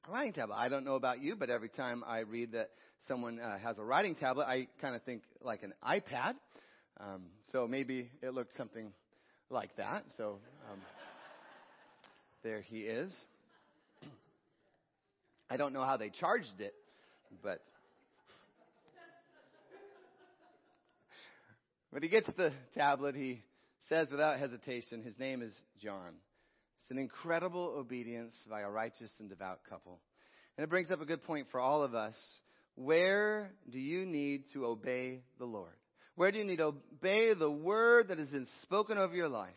A 0.07 0.11
writing 0.11 0.33
tablet. 0.33 0.55
I 0.55 0.69
don't 0.69 0.85
know 0.85 0.95
about 0.95 1.21
you, 1.21 1.35
but 1.35 1.49
every 1.49 1.69
time 1.69 2.03
I 2.05 2.19
read 2.19 2.51
that 2.53 2.69
someone 3.07 3.39
uh, 3.39 3.57
has 3.59 3.77
a 3.77 3.83
writing 3.83 4.15
tablet, 4.15 4.45
I 4.45 4.67
kind 4.81 4.95
of 4.95 5.03
think 5.03 5.23
like 5.41 5.63
an 5.63 5.73
iPad. 5.83 6.35
Um, 6.99 7.23
so 7.51 7.67
maybe 7.67 8.11
it 8.21 8.33
looks 8.33 8.55
something 8.57 8.91
like 9.49 9.75
that. 9.77 10.03
So 10.17 10.39
um, 10.71 10.79
there 12.43 12.61
he 12.61 12.81
is. 12.81 13.15
I 15.49 15.57
don't 15.57 15.73
know 15.73 15.83
how 15.83 15.97
they 15.97 16.09
charged 16.09 16.59
it, 16.59 16.73
but 17.41 17.61
But 21.91 22.03
he 22.03 22.09
gets 22.09 22.27
the 22.37 22.51
tablet. 22.75 23.15
He 23.15 23.43
says 23.87 24.07
without 24.11 24.39
hesitation, 24.39 25.03
his 25.03 25.17
name 25.17 25.41
is 25.41 25.53
John. 25.81 26.13
It's 26.81 26.91
an 26.91 26.97
incredible 26.97 27.75
obedience 27.77 28.33
by 28.49 28.61
a 28.61 28.69
righteous 28.69 29.11
and 29.19 29.29
devout 29.29 29.59
couple. 29.69 29.99
And 30.57 30.63
it 30.63 30.69
brings 30.69 30.91
up 30.91 31.01
a 31.01 31.05
good 31.05 31.23
point 31.23 31.47
for 31.51 31.59
all 31.59 31.83
of 31.83 31.95
us. 31.95 32.15
Where 32.75 33.51
do 33.71 33.79
you 33.79 34.05
need 34.05 34.43
to 34.53 34.65
obey 34.65 35.21
the 35.37 35.45
Lord? 35.45 35.73
Where 36.15 36.31
do 36.31 36.37
you 36.37 36.43
need 36.43 36.57
to 36.57 36.73
obey 36.73 37.33
the 37.33 37.49
word 37.49 38.09
that 38.09 38.19
has 38.19 38.29
been 38.29 38.47
spoken 38.63 38.97
over 38.97 39.15
your 39.15 39.29
life? 39.29 39.53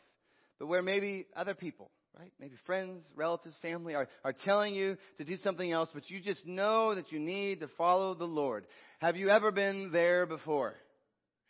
But 0.59 0.69
where 0.69 0.83
maybe 0.83 1.27
other 1.35 1.55
people, 1.55 1.91
right? 2.19 2.33
Maybe 2.39 2.55
friends, 2.67 3.03
relatives, 3.17 3.57
family 3.63 3.95
are, 3.95 4.09
are 4.25 4.33
telling 4.33 4.75
you 4.75 4.97
to 5.19 5.25
do 5.25 5.37
something 5.39 5.71
else, 5.71 5.89
but 5.93 6.09
you 6.09 6.21
just 6.21 6.47
know 6.47 6.95
that 6.95 7.11
you 7.11 7.19
need 7.19 7.61
to 7.61 7.69
follow 7.77 8.15
the 8.15 8.25
Lord. 8.25 8.65
Have 9.01 9.17
you 9.17 9.29
ever 9.29 9.51
been 9.51 9.91
there 9.93 10.25
before? 10.25 10.77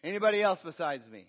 Anybody 0.04 0.42
else 0.42 0.58
besides 0.64 1.04
me? 1.10 1.26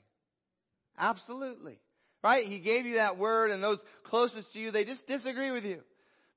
Absolutely. 0.98 1.80
Right? 2.24 2.46
He 2.46 2.60
gave 2.60 2.86
you 2.86 2.96
that 2.96 3.18
word 3.18 3.52
and 3.52 3.62
those 3.62 3.80
closest 4.06 4.52
to 4.54 4.60
you, 4.60 4.72
they 4.72 4.86
just 4.86 5.06
disagree 5.08 5.52
with 5.52 5.64
you. 5.64 5.80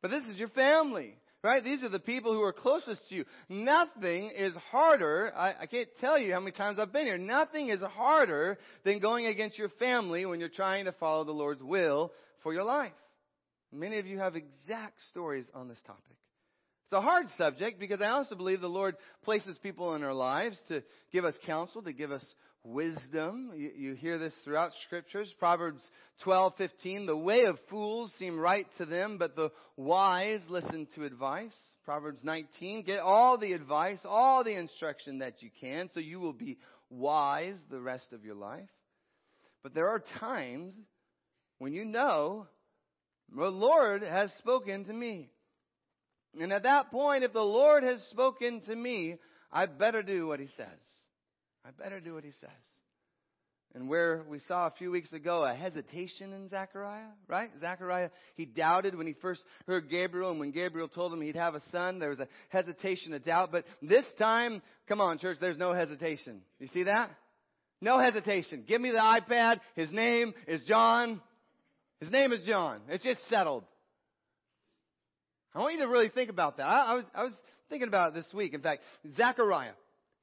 But 0.02 0.10
this 0.10 0.24
is 0.26 0.38
your 0.38 0.48
family. 0.48 1.14
Right? 1.42 1.62
These 1.62 1.84
are 1.84 1.88
the 1.88 2.00
people 2.00 2.32
who 2.32 2.42
are 2.42 2.52
closest 2.52 3.08
to 3.08 3.14
you. 3.14 3.24
Nothing 3.48 4.32
is 4.36 4.52
harder. 4.72 5.32
I, 5.36 5.54
I 5.60 5.66
can't 5.66 5.88
tell 6.00 6.18
you 6.18 6.32
how 6.32 6.40
many 6.40 6.50
times 6.50 6.80
I've 6.80 6.92
been 6.92 7.04
here. 7.04 7.18
Nothing 7.18 7.68
is 7.68 7.80
harder 7.80 8.58
than 8.84 8.98
going 8.98 9.26
against 9.26 9.56
your 9.56 9.68
family 9.78 10.26
when 10.26 10.40
you're 10.40 10.48
trying 10.48 10.86
to 10.86 10.92
follow 10.92 11.22
the 11.22 11.30
Lord's 11.30 11.62
will 11.62 12.12
for 12.42 12.52
your 12.52 12.64
life. 12.64 12.90
Many 13.72 13.98
of 13.98 14.06
you 14.06 14.18
have 14.18 14.34
exact 14.34 15.00
stories 15.10 15.46
on 15.54 15.68
this 15.68 15.80
topic. 15.86 16.16
It's 16.86 16.92
a 16.92 17.00
hard 17.00 17.26
subject 17.36 17.80
because 17.80 18.00
I 18.00 18.10
also 18.10 18.36
believe 18.36 18.60
the 18.60 18.68
Lord 18.68 18.94
places 19.24 19.58
people 19.60 19.96
in 19.96 20.04
our 20.04 20.14
lives 20.14 20.56
to 20.68 20.84
give 21.12 21.24
us 21.24 21.34
counsel, 21.44 21.82
to 21.82 21.92
give 21.92 22.12
us 22.12 22.24
wisdom. 22.62 23.50
You, 23.56 23.72
you 23.76 23.94
hear 23.94 24.18
this 24.18 24.32
throughout 24.44 24.70
scriptures. 24.84 25.34
Proverbs 25.40 25.82
12:15, 26.24 27.06
the 27.06 27.16
way 27.16 27.46
of 27.46 27.58
fools 27.68 28.12
seem 28.20 28.38
right 28.38 28.68
to 28.78 28.86
them, 28.86 29.18
but 29.18 29.34
the 29.34 29.50
wise 29.76 30.42
listen 30.48 30.86
to 30.94 31.04
advice. 31.04 31.56
Proverbs 31.84 32.20
19, 32.22 32.84
get 32.84 33.00
all 33.00 33.36
the 33.36 33.52
advice, 33.52 33.98
all 34.04 34.44
the 34.44 34.54
instruction 34.54 35.18
that 35.18 35.42
you 35.42 35.50
can 35.60 35.90
so 35.92 35.98
you 35.98 36.20
will 36.20 36.32
be 36.32 36.56
wise 36.88 37.58
the 37.68 37.80
rest 37.80 38.12
of 38.12 38.24
your 38.24 38.36
life. 38.36 38.68
But 39.64 39.74
there 39.74 39.88
are 39.88 40.04
times 40.20 40.76
when 41.58 41.72
you 41.72 41.84
know 41.84 42.46
the 43.34 43.48
Lord 43.48 44.02
has 44.04 44.32
spoken 44.34 44.84
to 44.84 44.92
me. 44.92 45.30
And 46.40 46.52
at 46.52 46.64
that 46.64 46.90
point, 46.90 47.24
if 47.24 47.32
the 47.32 47.40
Lord 47.40 47.82
has 47.82 48.00
spoken 48.10 48.60
to 48.62 48.76
me, 48.76 49.16
I 49.50 49.66
better 49.66 50.02
do 50.02 50.26
what 50.26 50.40
he 50.40 50.48
says. 50.56 50.66
I 51.64 51.70
better 51.70 52.00
do 52.00 52.14
what 52.14 52.24
he 52.24 52.32
says. 52.32 52.50
And 53.74 53.90
where 53.90 54.24
we 54.26 54.38
saw 54.48 54.66
a 54.66 54.70
few 54.78 54.90
weeks 54.90 55.12
ago 55.12 55.44
a 55.44 55.54
hesitation 55.54 56.32
in 56.32 56.48
Zechariah, 56.48 57.10
right? 57.28 57.50
Zechariah, 57.60 58.08
he 58.34 58.46
doubted 58.46 58.96
when 58.96 59.06
he 59.06 59.12
first 59.14 59.42
heard 59.66 59.90
Gabriel, 59.90 60.30
and 60.30 60.40
when 60.40 60.50
Gabriel 60.50 60.88
told 60.88 61.12
him 61.12 61.20
he'd 61.20 61.36
have 61.36 61.54
a 61.54 61.60
son, 61.70 61.98
there 61.98 62.08
was 62.08 62.20
a 62.20 62.28
hesitation, 62.48 63.12
a 63.12 63.18
doubt. 63.18 63.50
But 63.52 63.64
this 63.82 64.06
time, 64.18 64.62
come 64.88 65.02
on, 65.02 65.18
church, 65.18 65.36
there's 65.42 65.58
no 65.58 65.74
hesitation. 65.74 66.40
You 66.58 66.68
see 66.68 66.84
that? 66.84 67.10
No 67.82 67.98
hesitation. 67.98 68.64
Give 68.66 68.80
me 68.80 68.90
the 68.92 68.96
iPad. 68.96 69.60
His 69.74 69.90
name 69.90 70.32
is 70.46 70.62
John. 70.64 71.20
His 72.00 72.10
name 72.10 72.32
is 72.32 72.44
John. 72.46 72.80
It's 72.88 73.04
just 73.04 73.20
settled. 73.28 73.64
I 75.56 75.60
want 75.60 75.72
you 75.72 75.80
to 75.80 75.88
really 75.88 76.10
think 76.10 76.28
about 76.28 76.58
that. 76.58 76.64
I, 76.64 76.84
I, 76.84 76.94
was, 76.94 77.04
I 77.14 77.24
was 77.24 77.32
thinking 77.70 77.88
about 77.88 78.12
it 78.12 78.16
this 78.16 78.34
week. 78.34 78.52
In 78.52 78.60
fact, 78.60 78.82
Zechariah 79.16 79.72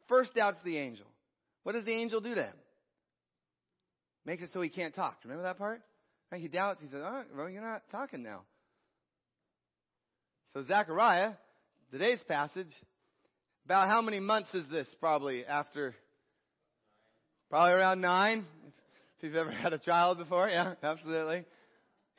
first 0.07 0.35
doubts 0.35 0.57
the 0.63 0.77
angel. 0.77 1.07
What 1.63 1.71
does 1.71 1.85
the 1.85 1.91
angel 1.91 2.21
do 2.21 2.35
to 2.35 2.43
him? 2.43 2.53
Makes 4.25 4.43
it 4.43 4.49
so 4.53 4.61
he 4.61 4.69
can't 4.69 4.93
talk. 4.93 5.17
Remember 5.23 5.43
that 5.43 5.57
part? 5.57 5.81
Right? 6.31 6.39
He 6.39 6.47
doubts. 6.47 6.81
He 6.81 6.87
says, 6.87 7.01
"Oh, 7.03 7.23
well, 7.35 7.49
you're 7.49 7.63
not 7.63 7.81
talking 7.91 8.21
now." 8.21 8.41
So 10.53 10.63
Zechariah, 10.63 11.31
today's 11.91 12.21
passage, 12.27 12.69
about 13.65 13.87
how 13.87 14.03
many 14.03 14.19
months 14.19 14.53
is 14.53 14.65
this? 14.71 14.87
Probably 14.99 15.45
after, 15.45 15.95
probably 17.49 17.73
around 17.73 18.01
nine. 18.01 18.45
If 19.17 19.23
you've 19.23 19.35
ever 19.35 19.51
had 19.51 19.73
a 19.73 19.79
child 19.79 20.19
before, 20.19 20.47
yeah, 20.47 20.75
absolutely, 20.83 21.43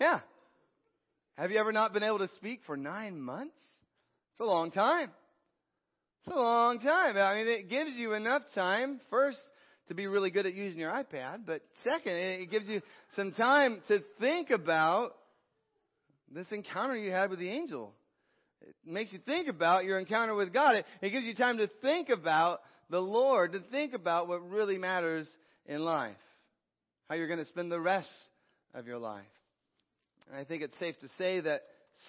yeah. 0.01 0.21
Have 1.37 1.51
you 1.51 1.59
ever 1.59 1.73
not 1.73 1.93
been 1.93 2.05
able 2.05 2.19
to 2.19 2.29
speak 2.37 2.61
for 2.65 2.77
nine 2.77 3.21
months? 3.21 3.59
It's 4.33 4.41
a 4.41 4.45
long 4.45 4.71
time. 4.71 5.11
It's 6.21 6.35
a 6.35 6.39
long 6.39 6.79
time. 6.79 7.17
I 7.17 7.35
mean, 7.37 7.49
it 7.49 7.69
gives 7.69 7.95
you 7.95 8.13
enough 8.13 8.43
time, 8.55 9.01
first, 9.11 9.39
to 9.89 9.95
be 9.95 10.07
really 10.07 10.31
good 10.31 10.47
at 10.47 10.55
using 10.55 10.79
your 10.79 10.93
iPad, 10.93 11.41
but 11.45 11.61
second, 11.83 12.13
it 12.13 12.51
gives 12.51 12.67
you 12.67 12.81
some 13.17 13.33
time 13.33 13.83
to 13.89 13.99
think 14.19 14.51
about 14.51 15.15
this 16.33 16.47
encounter 16.53 16.97
you 16.97 17.11
had 17.11 17.31
with 17.31 17.39
the 17.39 17.51
angel. 17.51 17.93
It 18.63 18.75
makes 18.87 19.13
you 19.13 19.19
think 19.19 19.49
about 19.49 19.85
your 19.85 19.99
encounter 19.99 20.35
with 20.35 20.53
God. 20.53 20.77
It, 20.77 20.87
it 21.03 21.11
gives 21.11 21.27
you 21.27 21.35
time 21.35 21.59
to 21.59 21.69
think 21.83 22.09
about 22.09 22.61
the 22.89 23.01
Lord, 23.01 23.53
to 23.53 23.61
think 23.71 23.93
about 23.93 24.27
what 24.29 24.49
really 24.49 24.79
matters 24.79 25.29
in 25.67 25.81
life, 25.81 26.17
how 27.09 27.17
you're 27.17 27.29
going 27.29 27.41
to 27.41 27.47
spend 27.47 27.71
the 27.71 27.81
rest 27.81 28.09
of 28.73 28.87
your 28.87 28.99
life. 28.99 29.25
And 30.29 30.37
I 30.37 30.45
think 30.45 30.63
it's 30.63 30.79
safe 30.79 30.99
to 31.01 31.09
say 31.19 31.41
that 31.41 31.63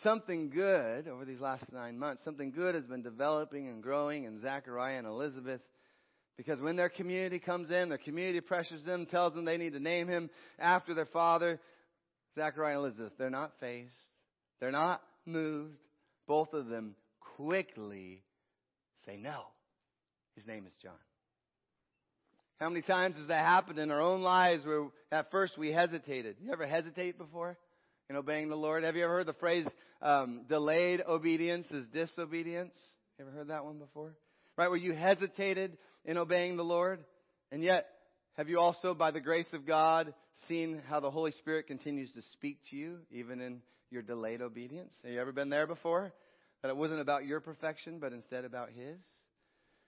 something 0.03 0.49
good 0.49 1.07
over 1.07 1.25
these 1.25 1.39
last 1.39 1.71
nine 1.71 1.97
months, 1.99 2.23
something 2.23 2.51
good 2.51 2.75
has 2.75 2.85
been 2.85 3.03
developing 3.03 3.67
and 3.67 3.83
growing 3.83 4.23
in 4.23 4.41
Zachariah 4.41 4.97
and 4.97 5.07
Elizabeth. 5.07 5.61
Because 6.37 6.59
when 6.59 6.75
their 6.75 6.89
community 6.89 7.39
comes 7.39 7.69
in, 7.71 7.89
their 7.89 7.97
community 7.97 8.41
pressures 8.41 8.83
them, 8.83 9.05
tells 9.05 9.33
them 9.33 9.45
they 9.45 9.57
need 9.57 9.73
to 9.73 9.79
name 9.79 10.07
him 10.07 10.29
after 10.59 10.93
their 10.93 11.05
father, 11.05 11.59
Zachariah 12.33 12.77
and 12.77 12.85
Elizabeth, 12.85 13.13
they're 13.17 13.29
not 13.29 13.51
fazed. 13.59 13.93
They're 14.59 14.71
not 14.71 15.01
moved. 15.25 15.77
Both 16.27 16.53
of 16.53 16.67
them 16.67 16.95
quickly 17.37 18.23
say 19.05 19.17
no. 19.17 19.43
His 20.35 20.45
name 20.45 20.65
is 20.65 20.73
John. 20.81 20.93
How 22.59 22.69
many 22.69 22.81
times 22.81 23.15
has 23.17 23.27
that 23.27 23.45
happened 23.45 23.79
in 23.79 23.91
our 23.91 24.01
own 24.01 24.21
lives 24.21 24.65
where 24.65 24.87
at 25.11 25.31
first 25.31 25.57
we 25.57 25.71
hesitated? 25.71 26.37
You 26.41 26.51
ever 26.51 26.65
hesitate 26.65 27.17
before? 27.17 27.57
In 28.09 28.15
obeying 28.15 28.49
the 28.49 28.55
Lord. 28.55 28.83
Have 28.83 28.95
you 28.95 29.03
ever 29.03 29.13
heard 29.13 29.27
the 29.27 29.33
phrase 29.33 29.67
um, 30.01 30.41
delayed 30.47 31.01
obedience 31.07 31.67
is 31.71 31.87
disobedience? 31.89 32.73
Ever 33.19 33.31
heard 33.31 33.47
that 33.47 33.65
one 33.65 33.77
before? 33.77 34.13
Right, 34.57 34.69
where 34.69 34.77
you 34.77 34.93
hesitated 34.93 35.77
in 36.05 36.17
obeying 36.17 36.55
the 36.57 36.63
Lord, 36.63 37.03
and 37.51 37.63
yet 37.63 37.87
have 38.37 38.49
you 38.49 38.59
also, 38.59 38.93
by 38.93 39.11
the 39.11 39.21
grace 39.21 39.47
of 39.53 39.65
God, 39.65 40.13
seen 40.47 40.81
how 40.87 40.99
the 40.99 41.11
Holy 41.11 41.31
Spirit 41.31 41.67
continues 41.67 42.11
to 42.11 42.21
speak 42.33 42.59
to 42.69 42.75
you 42.75 42.99
even 43.11 43.41
in 43.41 43.61
your 43.89 44.01
delayed 44.01 44.41
obedience? 44.41 44.93
Have 45.03 45.11
you 45.11 45.19
ever 45.19 45.31
been 45.31 45.49
there 45.49 45.67
before? 45.67 46.13
That 46.61 46.69
it 46.69 46.77
wasn't 46.77 47.01
about 47.01 47.25
your 47.25 47.39
perfection, 47.39 47.99
but 47.99 48.13
instead 48.13 48.43
about 48.45 48.69
His? 48.69 48.97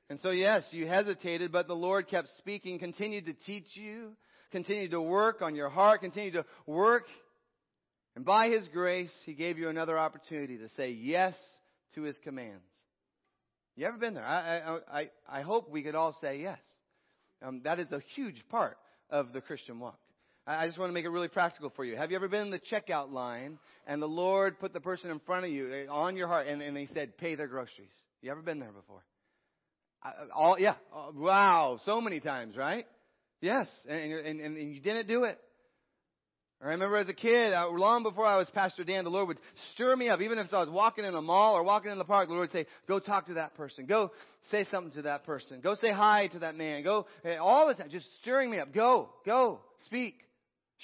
And 0.09 0.19
so, 0.21 0.31
yes, 0.31 0.65
you 0.71 0.87
hesitated, 0.87 1.51
but 1.51 1.67
the 1.67 1.73
Lord 1.73 2.07
kept 2.07 2.29
speaking, 2.37 2.79
continued 2.79 3.25
to 3.25 3.33
teach 3.33 3.67
you, 3.73 4.13
continued 4.51 4.91
to 4.91 5.01
work 5.01 5.41
on 5.41 5.53
your 5.55 5.69
heart, 5.69 6.01
continued 6.01 6.33
to 6.33 6.45
work 6.65 7.03
And 8.17 8.25
by 8.25 8.49
His 8.49 8.67
grace, 8.69 9.13
He 9.27 9.35
gave 9.35 9.59
you 9.59 9.69
another 9.69 9.95
opportunity 9.95 10.57
to 10.57 10.69
say 10.69 10.89
yes 10.89 11.37
to 11.93 12.01
His 12.01 12.17
commands. 12.23 12.63
You 13.75 13.85
ever 13.85 13.97
been 13.97 14.15
there? 14.15 14.25
I, 14.25 14.57
I, 14.57 15.01
I, 15.01 15.09
I 15.29 15.41
hope 15.43 15.69
we 15.69 15.83
could 15.83 15.93
all 15.93 16.17
say 16.19 16.41
yes. 16.41 16.57
Um, 17.45 17.61
that 17.63 17.79
is 17.79 17.91
a 17.91 18.01
huge 18.15 18.43
part 18.49 18.79
of 19.11 19.33
the 19.33 19.41
Christian 19.41 19.79
walk. 19.79 19.99
I, 20.47 20.63
I 20.63 20.65
just 20.65 20.79
want 20.79 20.89
to 20.89 20.95
make 20.95 21.05
it 21.05 21.09
really 21.09 21.27
practical 21.27 21.71
for 21.75 21.85
you. 21.85 21.95
Have 21.95 22.09
you 22.09 22.15
ever 22.15 22.27
been 22.27 22.41
in 22.41 22.49
the 22.49 22.59
checkout 22.59 23.11
line 23.11 23.59
and 23.85 24.01
the 24.01 24.07
Lord 24.07 24.59
put 24.59 24.73
the 24.73 24.81
person 24.81 25.11
in 25.11 25.19
front 25.19 25.45
of 25.45 25.51
you 25.51 25.71
eh, 25.71 25.85
on 25.87 26.15
your 26.15 26.27
heart 26.27 26.47
and, 26.47 26.59
and 26.59 26.75
He 26.75 26.87
said, 26.87 27.19
pay 27.19 27.35
their 27.35 27.45
groceries? 27.45 27.93
You 28.23 28.31
ever 28.31 28.41
been 28.41 28.57
there 28.59 28.71
before? 28.71 29.03
All, 30.35 30.57
yeah. 30.57 30.73
Oh, 30.91 31.13
wow. 31.15 31.79
So 31.85 32.01
many 32.01 32.19
times, 32.19 32.57
right? 32.57 32.87
Yes. 33.41 33.67
And, 33.87 34.11
and, 34.11 34.39
and, 34.39 34.57
and 34.57 34.73
you 34.73 34.81
didn't 34.81 35.07
do 35.07 35.25
it. 35.25 35.39
I 36.59 36.69
remember 36.69 36.97
as 36.97 37.07
a 37.07 37.13
kid, 37.13 37.53
uh, 37.53 37.69
long 37.69 38.01
before 38.01 38.25
I 38.25 38.37
was 38.37 38.49
Pastor 38.49 38.83
Dan, 38.83 39.03
the 39.03 39.11
Lord 39.11 39.27
would 39.27 39.39
stir 39.73 39.95
me 39.95 40.09
up. 40.09 40.21
Even 40.21 40.39
if 40.39 40.51
I 40.51 40.59
was 40.59 40.69
walking 40.69 41.05
in 41.05 41.13
a 41.13 41.21
mall 41.21 41.55
or 41.55 41.61
walking 41.63 41.91
in 41.91 41.99
the 41.99 42.03
park, 42.03 42.27
the 42.27 42.33
Lord 42.33 42.49
would 42.49 42.51
say, 42.51 42.65
go 42.87 42.99
talk 42.99 43.27
to 43.27 43.35
that 43.35 43.55
person. 43.55 43.85
Go 43.85 44.11
say 44.49 44.65
something 44.71 44.91
to 44.93 45.03
that 45.03 45.23
person. 45.23 45.61
Go 45.61 45.75
say 45.75 45.91
hi 45.91 46.27
to 46.27 46.39
that 46.39 46.55
man. 46.55 46.83
Go, 46.83 47.05
eh, 47.23 47.35
all 47.35 47.67
the 47.67 47.75
time, 47.75 47.89
just 47.91 48.07
stirring 48.21 48.49
me 48.49 48.57
up. 48.57 48.73
Go, 48.73 49.09
go, 49.23 49.59
speak, 49.85 50.15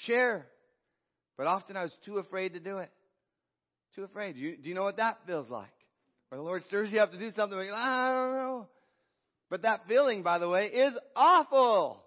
share. 0.06 0.46
But 1.36 1.48
often 1.48 1.76
I 1.76 1.82
was 1.82 1.92
too 2.04 2.18
afraid 2.18 2.52
to 2.52 2.60
do 2.60 2.78
it. 2.78 2.90
Too 3.96 4.04
afraid. 4.04 4.34
Do 4.34 4.40
you, 4.40 4.56
do 4.56 4.68
you 4.68 4.76
know 4.76 4.84
what 4.84 4.98
that 4.98 5.18
feels 5.26 5.50
like? 5.50 5.66
Where 6.28 6.38
the 6.38 6.44
Lord 6.44 6.62
stirs 6.62 6.92
you 6.92 7.00
up 7.00 7.10
to 7.10 7.18
do 7.18 7.32
something, 7.32 7.58
like, 7.58 7.70
I 7.72 8.12
don't 8.12 8.34
know. 8.34 8.68
But 9.50 9.62
that 9.62 9.88
feeling, 9.88 10.22
by 10.22 10.38
the 10.38 10.48
way, 10.48 10.66
is 10.66 10.94
awful. 11.16 12.03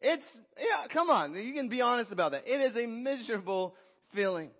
It's, 0.00 0.24
yeah, 0.58 0.86
come 0.92 1.10
on. 1.10 1.34
You 1.34 1.54
can 1.54 1.68
be 1.68 1.80
honest 1.80 2.12
about 2.12 2.32
that. 2.32 2.42
It 2.46 2.60
is 2.60 2.76
a 2.76 2.86
miserable 2.86 3.74
feeling. 4.14 4.50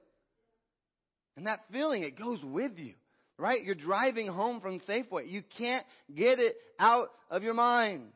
And 1.37 1.47
that 1.47 1.61
feeling, 1.71 2.02
it 2.02 2.19
goes 2.19 2.43
with 2.43 2.78
you, 2.78 2.95
right? 3.38 3.62
You're 3.62 3.75
driving 3.75 4.26
home 4.26 4.61
from 4.61 4.81
Safeway. 4.88 5.28
You 5.28 5.43
can't 5.59 5.85
get 6.14 6.38
it 6.38 6.57
out 6.78 7.11
of 7.31 7.43
your 7.43 7.55
mind. 7.55 8.12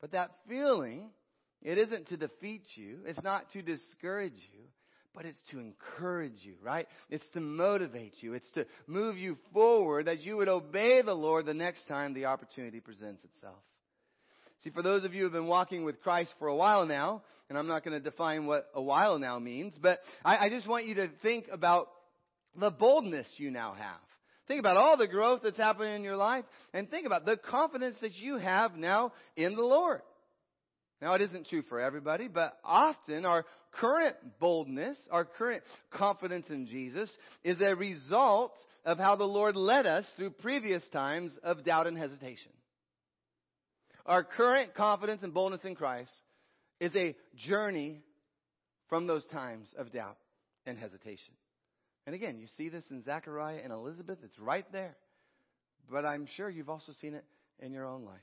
But 0.00 0.12
that 0.12 0.30
feeling, 0.48 1.10
it 1.62 1.78
isn't 1.78 2.08
to 2.08 2.16
defeat 2.16 2.62
you. 2.74 3.00
It's 3.06 3.22
not 3.22 3.50
to 3.50 3.62
discourage 3.62 4.32
you, 4.52 4.60
but 5.14 5.26
it's 5.26 5.40
to 5.50 5.60
encourage 5.60 6.38
you, 6.42 6.54
right? 6.62 6.86
It's 7.10 7.28
to 7.34 7.40
motivate 7.40 8.14
you. 8.20 8.32
It's 8.32 8.50
to 8.52 8.66
move 8.86 9.16
you 9.18 9.36
forward 9.52 10.06
that 10.06 10.20
you 10.20 10.38
would 10.38 10.48
obey 10.48 11.02
the 11.02 11.14
Lord 11.14 11.44
the 11.44 11.54
next 11.54 11.86
time 11.86 12.14
the 12.14 12.26
opportunity 12.26 12.80
presents 12.80 13.22
itself. 13.24 13.58
See, 14.64 14.70
for 14.70 14.82
those 14.82 15.04
of 15.04 15.12
you 15.12 15.20
who 15.20 15.24
have 15.24 15.32
been 15.34 15.46
walking 15.46 15.84
with 15.84 16.00
Christ 16.00 16.30
for 16.38 16.48
a 16.48 16.56
while 16.56 16.86
now, 16.86 17.22
and 17.50 17.58
I'm 17.58 17.66
not 17.66 17.84
going 17.84 18.02
to 18.02 18.02
define 18.02 18.46
what 18.46 18.66
a 18.74 18.80
while 18.80 19.18
now 19.18 19.38
means, 19.38 19.74
but 19.80 19.98
I, 20.24 20.46
I 20.46 20.48
just 20.48 20.66
want 20.66 20.86
you 20.86 20.94
to 20.94 21.10
think 21.22 21.44
about 21.52 21.88
the 22.58 22.70
boldness 22.70 23.26
you 23.36 23.50
now 23.50 23.74
have. 23.74 24.00
Think 24.48 24.60
about 24.60 24.78
all 24.78 24.96
the 24.96 25.06
growth 25.06 25.40
that's 25.42 25.58
happening 25.58 25.94
in 25.96 26.02
your 26.02 26.16
life, 26.16 26.46
and 26.72 26.90
think 26.90 27.04
about 27.04 27.26
the 27.26 27.36
confidence 27.36 27.96
that 28.00 28.14
you 28.14 28.38
have 28.38 28.74
now 28.74 29.12
in 29.36 29.54
the 29.54 29.62
Lord. 29.62 30.00
Now, 31.02 31.12
it 31.12 31.20
isn't 31.20 31.48
true 31.48 31.62
for 31.68 31.78
everybody, 31.78 32.28
but 32.28 32.56
often 32.64 33.26
our 33.26 33.44
current 33.72 34.16
boldness, 34.40 34.96
our 35.10 35.26
current 35.26 35.62
confidence 35.90 36.46
in 36.48 36.66
Jesus, 36.66 37.10
is 37.42 37.60
a 37.60 37.76
result 37.76 38.54
of 38.86 38.96
how 38.96 39.16
the 39.16 39.24
Lord 39.24 39.56
led 39.56 39.84
us 39.84 40.06
through 40.16 40.30
previous 40.30 40.86
times 40.88 41.36
of 41.42 41.64
doubt 41.66 41.86
and 41.86 41.98
hesitation. 41.98 42.52
Our 44.06 44.22
current 44.22 44.74
confidence 44.74 45.22
and 45.22 45.32
boldness 45.32 45.64
in 45.64 45.74
Christ 45.74 46.12
is 46.78 46.94
a 46.94 47.16
journey 47.36 48.02
from 48.88 49.06
those 49.06 49.24
times 49.26 49.68
of 49.78 49.92
doubt 49.92 50.18
and 50.66 50.78
hesitation. 50.78 51.32
And 52.06 52.14
again, 52.14 52.38
you 52.38 52.46
see 52.58 52.68
this 52.68 52.84
in 52.90 53.02
Zechariah 53.02 53.60
and 53.62 53.72
Elizabeth. 53.72 54.18
It's 54.22 54.38
right 54.38 54.66
there. 54.72 54.96
But 55.90 56.04
I'm 56.04 56.26
sure 56.36 56.50
you've 56.50 56.68
also 56.68 56.92
seen 57.00 57.14
it 57.14 57.24
in 57.60 57.72
your 57.72 57.86
own 57.86 58.04
life. 58.04 58.14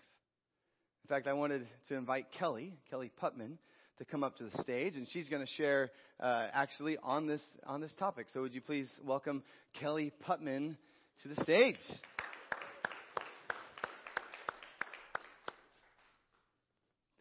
In 1.03 1.09
fact, 1.09 1.27
I 1.27 1.33
wanted 1.33 1.67
to 1.89 1.95
invite 1.95 2.27
Kelly, 2.37 2.73
Kelly 2.89 3.11
Putman, 3.21 3.57
to 3.97 4.05
come 4.05 4.23
up 4.23 4.37
to 4.37 4.43
the 4.43 4.61
stage, 4.61 4.95
and 4.95 5.07
she's 5.11 5.29
going 5.29 5.45
to 5.45 5.51
share 5.53 5.91
uh, 6.19 6.47
actually 6.53 6.97
on 7.03 7.27
this 7.27 7.41
on 7.65 7.81
this 7.81 7.93
topic. 7.99 8.27
So, 8.33 8.41
would 8.41 8.53
you 8.53 8.61
please 8.61 8.87
welcome 9.03 9.43
Kelly 9.79 10.11
Putman 10.27 10.75
to 11.23 11.27
the 11.27 11.41
stage? 11.43 11.77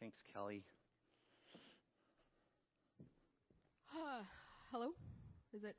Thanks, 0.00 0.24
Kelly. 0.32 0.64
Uh, 3.94 4.22
hello? 4.72 4.88
Is 5.52 5.62
it? 5.62 5.76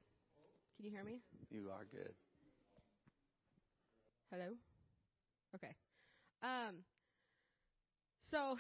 Can 0.76 0.86
you 0.86 0.92
hear 0.92 1.04
me? 1.04 1.22
You 1.50 1.70
are 1.72 1.86
good. 1.92 2.14
Hello? 4.32 4.54
Okay. 5.56 5.76
Um, 6.44 6.76
so, 8.30 8.58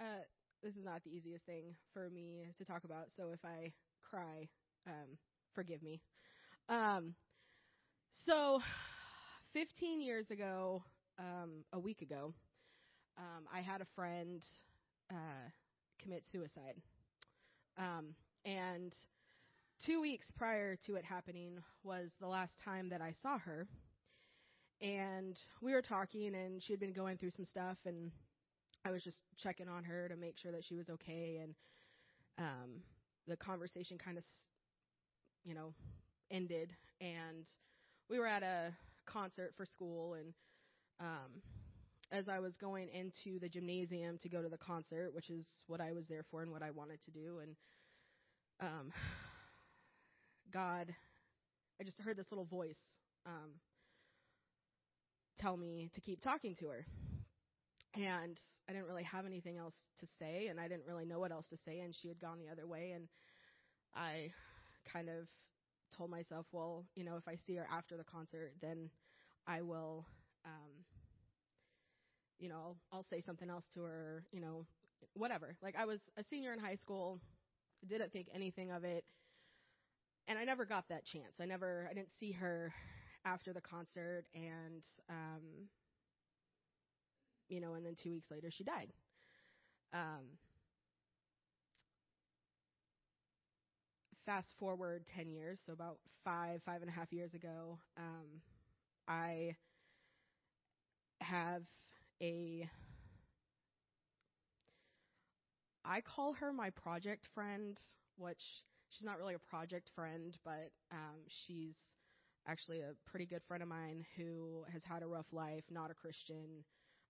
uh, 0.00 0.22
this 0.62 0.76
is 0.76 0.84
not 0.84 1.02
the 1.02 1.10
easiest 1.16 1.46
thing 1.46 1.74
for 1.92 2.10
me 2.10 2.44
to 2.58 2.64
talk 2.64 2.84
about, 2.84 3.06
so 3.16 3.30
if 3.32 3.42
I 3.44 3.72
cry, 4.02 4.48
um, 4.86 5.16
forgive 5.54 5.82
me. 5.82 6.00
Um, 6.68 7.14
so, 8.12 8.60
15 9.54 10.02
years 10.02 10.30
ago, 10.30 10.84
um, 11.18 11.64
a 11.72 11.78
week 11.78 12.02
ago, 12.02 12.34
um, 13.18 13.44
I 13.52 13.60
had 13.60 13.80
a 13.80 13.86
friend 13.96 14.42
uh, 15.10 15.50
commit 16.02 16.24
suicide. 16.30 16.74
Um, 17.78 18.14
and 18.44 18.94
two 19.84 20.00
weeks 20.00 20.30
prior 20.30 20.76
to 20.86 20.94
it 20.94 21.04
happening 21.04 21.58
was 21.82 22.10
the 22.20 22.26
last 22.28 22.52
time 22.64 22.88
that 22.90 23.00
I 23.00 23.12
saw 23.22 23.38
her. 23.38 23.66
And 24.80 25.38
we 25.60 25.72
were 25.72 25.82
talking, 25.82 26.34
and 26.34 26.62
she 26.62 26.72
had 26.72 26.80
been 26.80 26.92
going 26.92 27.16
through 27.16 27.30
some 27.30 27.44
stuff, 27.44 27.78
and 27.86 28.10
I 28.84 28.90
was 28.90 29.02
just 29.02 29.18
checking 29.38 29.68
on 29.68 29.84
her 29.84 30.08
to 30.08 30.16
make 30.16 30.36
sure 30.38 30.52
that 30.52 30.64
she 30.64 30.74
was 30.74 30.90
okay. 30.90 31.40
And 31.42 31.54
um, 32.38 32.70
the 33.26 33.36
conversation 33.36 33.96
kind 33.98 34.18
of, 34.18 34.24
you 35.44 35.54
know, 35.54 35.72
ended. 36.30 36.72
And 37.00 37.46
we 38.10 38.18
were 38.18 38.26
at 38.26 38.42
a 38.42 38.72
concert 39.06 39.54
for 39.56 39.64
school, 39.64 40.14
and 40.14 40.34
um, 41.00 41.42
as 42.12 42.28
I 42.28 42.38
was 42.38 42.56
going 42.56 42.88
into 42.90 43.38
the 43.40 43.48
gymnasium 43.48 44.18
to 44.18 44.28
go 44.28 44.42
to 44.42 44.48
the 44.48 44.58
concert, 44.58 45.12
which 45.12 45.30
is 45.30 45.46
what 45.66 45.80
I 45.80 45.92
was 45.92 46.06
there 46.06 46.24
for 46.30 46.42
and 46.42 46.50
what 46.50 46.62
I 46.62 46.70
wanted 46.70 47.02
to 47.04 47.10
do. 47.10 47.40
And 47.42 47.56
um, 48.60 48.92
God, 50.52 50.94
I 51.80 51.84
just 51.84 52.00
heard 52.00 52.16
this 52.16 52.30
little 52.30 52.44
voice 52.44 52.78
um, 53.26 53.50
tell 55.38 55.56
me 55.56 55.90
to 55.94 56.00
keep 56.00 56.20
talking 56.20 56.54
to 56.56 56.68
her. 56.68 56.86
And 57.96 58.38
I 58.68 58.72
didn't 58.72 58.86
really 58.86 59.04
have 59.04 59.24
anything 59.24 59.56
else 59.56 59.74
to 60.00 60.06
say, 60.18 60.48
and 60.48 60.58
I 60.58 60.66
didn't 60.66 60.86
really 60.86 61.04
know 61.04 61.20
what 61.20 61.30
else 61.30 61.46
to 61.48 61.56
say, 61.64 61.80
and 61.80 61.94
she 61.94 62.08
had 62.08 62.20
gone 62.20 62.38
the 62.40 62.50
other 62.50 62.66
way. 62.66 62.92
And 62.92 63.08
I 63.94 64.32
kind 64.92 65.08
of 65.08 65.28
told 65.96 66.10
myself, 66.10 66.46
well, 66.50 66.84
you 66.96 67.04
know, 67.04 67.16
if 67.16 67.28
I 67.28 67.36
see 67.36 67.54
her 67.54 67.66
after 67.72 67.96
the 67.96 68.04
concert, 68.04 68.52
then 68.60 68.90
I 69.46 69.62
will 69.62 70.06
um, 70.44 70.84
you 72.38 72.48
know, 72.48 72.56
I'll, 72.56 72.76
I'll 72.92 73.02
say 73.04 73.20
something 73.20 73.50
else 73.50 73.66
to 73.74 73.82
her, 73.82 74.24
you 74.32 74.40
know, 74.40 74.66
whatever. 75.14 75.56
Like 75.62 75.76
I 75.78 75.84
was 75.84 76.00
a 76.16 76.24
senior 76.24 76.52
in 76.52 76.58
high 76.58 76.74
school, 76.74 77.20
didn't 77.86 78.12
think 78.12 78.28
anything 78.34 78.70
of 78.70 78.84
it, 78.84 79.04
and 80.28 80.38
I 80.38 80.44
never 80.44 80.64
got 80.64 80.88
that 80.88 81.04
chance. 81.04 81.40
I 81.40 81.46
never, 81.46 81.86
I 81.90 81.94
didn't 81.94 82.12
see 82.18 82.32
her 82.32 82.72
after 83.24 83.52
the 83.52 83.60
concert, 83.60 84.24
and 84.34 84.82
um, 85.08 85.68
you 87.48 87.60
know, 87.60 87.74
and 87.74 87.84
then 87.84 87.94
two 87.94 88.12
weeks 88.12 88.30
later 88.30 88.50
she 88.50 88.64
died. 88.64 88.92
Um, 89.92 90.38
fast 94.26 94.54
forward 94.58 95.06
10 95.06 95.30
years, 95.30 95.60
so 95.64 95.72
about 95.72 95.98
five, 96.24 96.62
five 96.64 96.80
and 96.80 96.90
a 96.90 96.92
half 96.92 97.12
years 97.12 97.34
ago, 97.34 97.78
um, 97.98 98.40
I 99.06 99.56
have 101.20 101.62
a 102.20 102.68
I 105.84 106.00
call 106.00 106.32
her 106.34 106.52
my 106.52 106.70
project 106.70 107.28
friend, 107.34 107.78
which 108.16 108.42
she's 108.88 109.04
not 109.04 109.18
really 109.18 109.34
a 109.34 109.38
project 109.38 109.90
friend, 109.94 110.36
but 110.44 110.70
um, 110.90 111.20
she's 111.28 111.74
actually 112.46 112.80
a 112.80 112.92
pretty 113.06 113.26
good 113.26 113.42
friend 113.46 113.62
of 113.62 113.68
mine 113.68 114.04
who 114.16 114.64
has 114.72 114.82
had 114.82 115.02
a 115.02 115.06
rough 115.06 115.26
life, 115.32 115.64
not 115.70 115.90
a 115.90 115.94
Christian, 115.94 116.64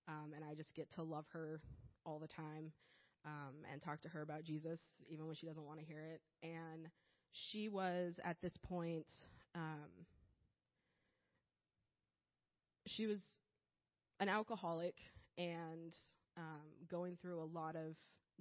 um, 0.09 0.33
and 0.35 0.45
I 0.45 0.55
just 0.55 0.75
get 0.75 0.91
to 0.93 1.03
love 1.03 1.25
her 1.33 1.61
all 2.05 2.19
the 2.19 2.29
time 2.29 2.73
um, 3.25 3.55
and 3.73 3.81
talk 3.81 4.03
to 4.03 4.09
her 4.09 4.23
about 4.23 4.45
Jesus, 4.45 4.81
even 5.09 5.27
when 5.27 5.35
she 5.37 5.47
doesn't 5.47 5.65
want 5.65 5.79
to 5.81 5.87
hear 5.87 6.03
it. 6.03 6.21
And 6.43 6.89
she 7.33 7.69
was 7.69 8.19
at 8.25 8.37
this 8.43 8.53
point, 8.63 9.07
um, 9.55 10.07
she 12.87 13.07
was 13.07 13.21
an 14.25 14.31
alcoholic 14.31 14.95
and 15.37 15.95
um, 16.39 16.65
going 16.91 17.19
through 17.21 17.43
a 17.43 17.45
lot 17.45 17.77
of 17.77 17.95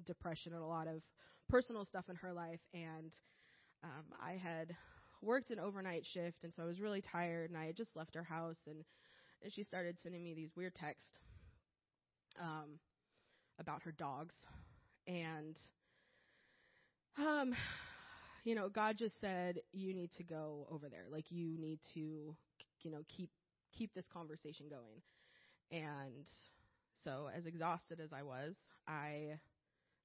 depression 0.05 0.53
and 0.53 0.63
a 0.63 0.65
lot 0.65 0.87
of 0.87 1.01
personal 1.49 1.83
stuff 1.83 2.05
in 2.09 2.15
her 2.15 2.31
life. 2.31 2.61
And 2.73 3.11
um, 3.83 4.05
I 4.25 4.33
had 4.33 4.73
worked 5.21 5.51
an 5.51 5.59
overnight 5.59 6.05
shift, 6.05 6.45
and 6.45 6.53
so 6.53 6.63
I 6.63 6.65
was 6.67 6.79
really 6.79 7.01
tired, 7.01 7.49
and 7.49 7.59
I 7.59 7.65
had 7.65 7.75
just 7.75 7.97
left 7.97 8.15
her 8.15 8.23
house, 8.23 8.59
and, 8.65 8.77
and 9.43 9.51
she 9.51 9.63
started 9.63 9.97
sending 10.01 10.23
me 10.23 10.33
these 10.33 10.51
weird 10.55 10.73
texts 10.73 11.19
um, 12.41 12.79
about 13.59 13.81
her 13.83 13.91
dogs, 13.91 14.35
and 15.05 15.57
um, 17.17 17.53
you 18.45 18.55
know, 18.55 18.69
God 18.69 18.97
just 18.97 19.19
said 19.19 19.59
you 19.73 19.93
need 19.93 20.11
to 20.13 20.23
go 20.23 20.65
over 20.71 20.87
there, 20.87 21.05
like 21.11 21.25
you 21.29 21.59
need 21.59 21.79
to, 21.93 22.35
you 22.83 22.91
know, 22.91 23.01
keep 23.09 23.29
keep 23.77 23.93
this 23.93 24.07
conversation 24.13 24.67
going, 24.69 25.01
and 25.71 26.27
so 27.03 27.29
as 27.35 27.45
exhausted 27.45 27.99
as 27.99 28.13
I 28.13 28.23
was, 28.23 28.55
I 28.87 29.39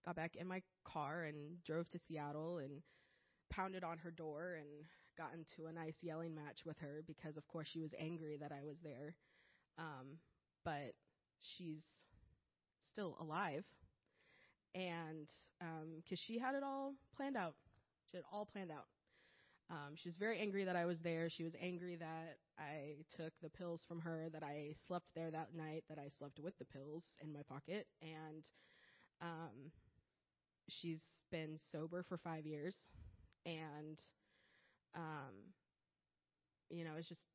got 0.05 0.16
back 0.16 0.37
in 0.37 0.47
my 0.47 0.62
car 0.85 1.25
and 1.25 1.62
drove 1.64 1.88
to 1.90 1.99
Seattle 1.99 2.59
and 2.59 2.83
pounded 3.51 3.85
on 3.85 3.99
her 3.99 4.11
door 4.11 4.57
and 4.59 4.68
got 5.16 5.33
into 5.35 5.68
a 5.68 5.73
nice 5.73 5.97
yelling 6.03 6.35
match 6.35 6.64
with 6.64 6.79
her 6.79 7.03
because, 7.07 7.37
of 7.37 7.47
course, 7.49 7.68
she 7.68 7.81
was 7.81 7.94
angry 7.99 8.37
that 8.40 8.53
I 8.53 8.64
was 8.64 8.77
there. 8.83 9.14
Um, 9.79 10.18
but 10.64 10.94
she's 11.40 11.83
still 12.92 13.16
alive. 13.21 13.64
And 14.75 15.27
because 15.59 16.18
um, 16.21 16.25
she 16.27 16.38
had 16.38 16.55
it 16.55 16.62
all 16.62 16.94
planned 17.16 17.37
out, 17.37 17.55
she 18.11 18.16
had 18.16 18.21
it 18.21 18.27
all 18.33 18.47
planned 18.47 18.71
out. 18.71 18.87
Um, 19.71 19.94
she 19.97 20.09
was 20.09 20.16
very 20.16 20.38
angry 20.38 20.64
that 20.64 20.77
I 20.77 20.87
was 20.87 21.01
there. 21.01 21.29
She 21.29 21.44
was 21.44 21.55
angry 21.61 21.97
that 21.97 22.38
I 22.59 23.05
took 23.16 23.33
the 23.42 23.51
pills 23.51 23.83
from 23.87 24.01
her, 24.01 24.29
that 24.33 24.42
I 24.42 24.75
slept 24.87 25.11
there 25.14 25.31
that 25.31 25.55
night, 25.57 25.85
that 25.88 25.99
I 25.99 26.09
slept 26.18 26.40
with 26.40 26.59
the 26.59 26.64
pills 26.64 27.05
in 27.23 27.33
my 27.33 27.42
pocket. 27.49 27.87
And 28.03 28.44
um, 29.23 29.73
she's 30.68 31.03
been 31.31 31.59
sober 31.71 32.03
for 32.03 32.16
five 32.16 32.47
years. 32.47 32.75
And, 33.47 33.99
um, 34.94 35.55
you 36.68 36.85
know, 36.85 36.92
it's 36.99 37.09
just 37.09 37.27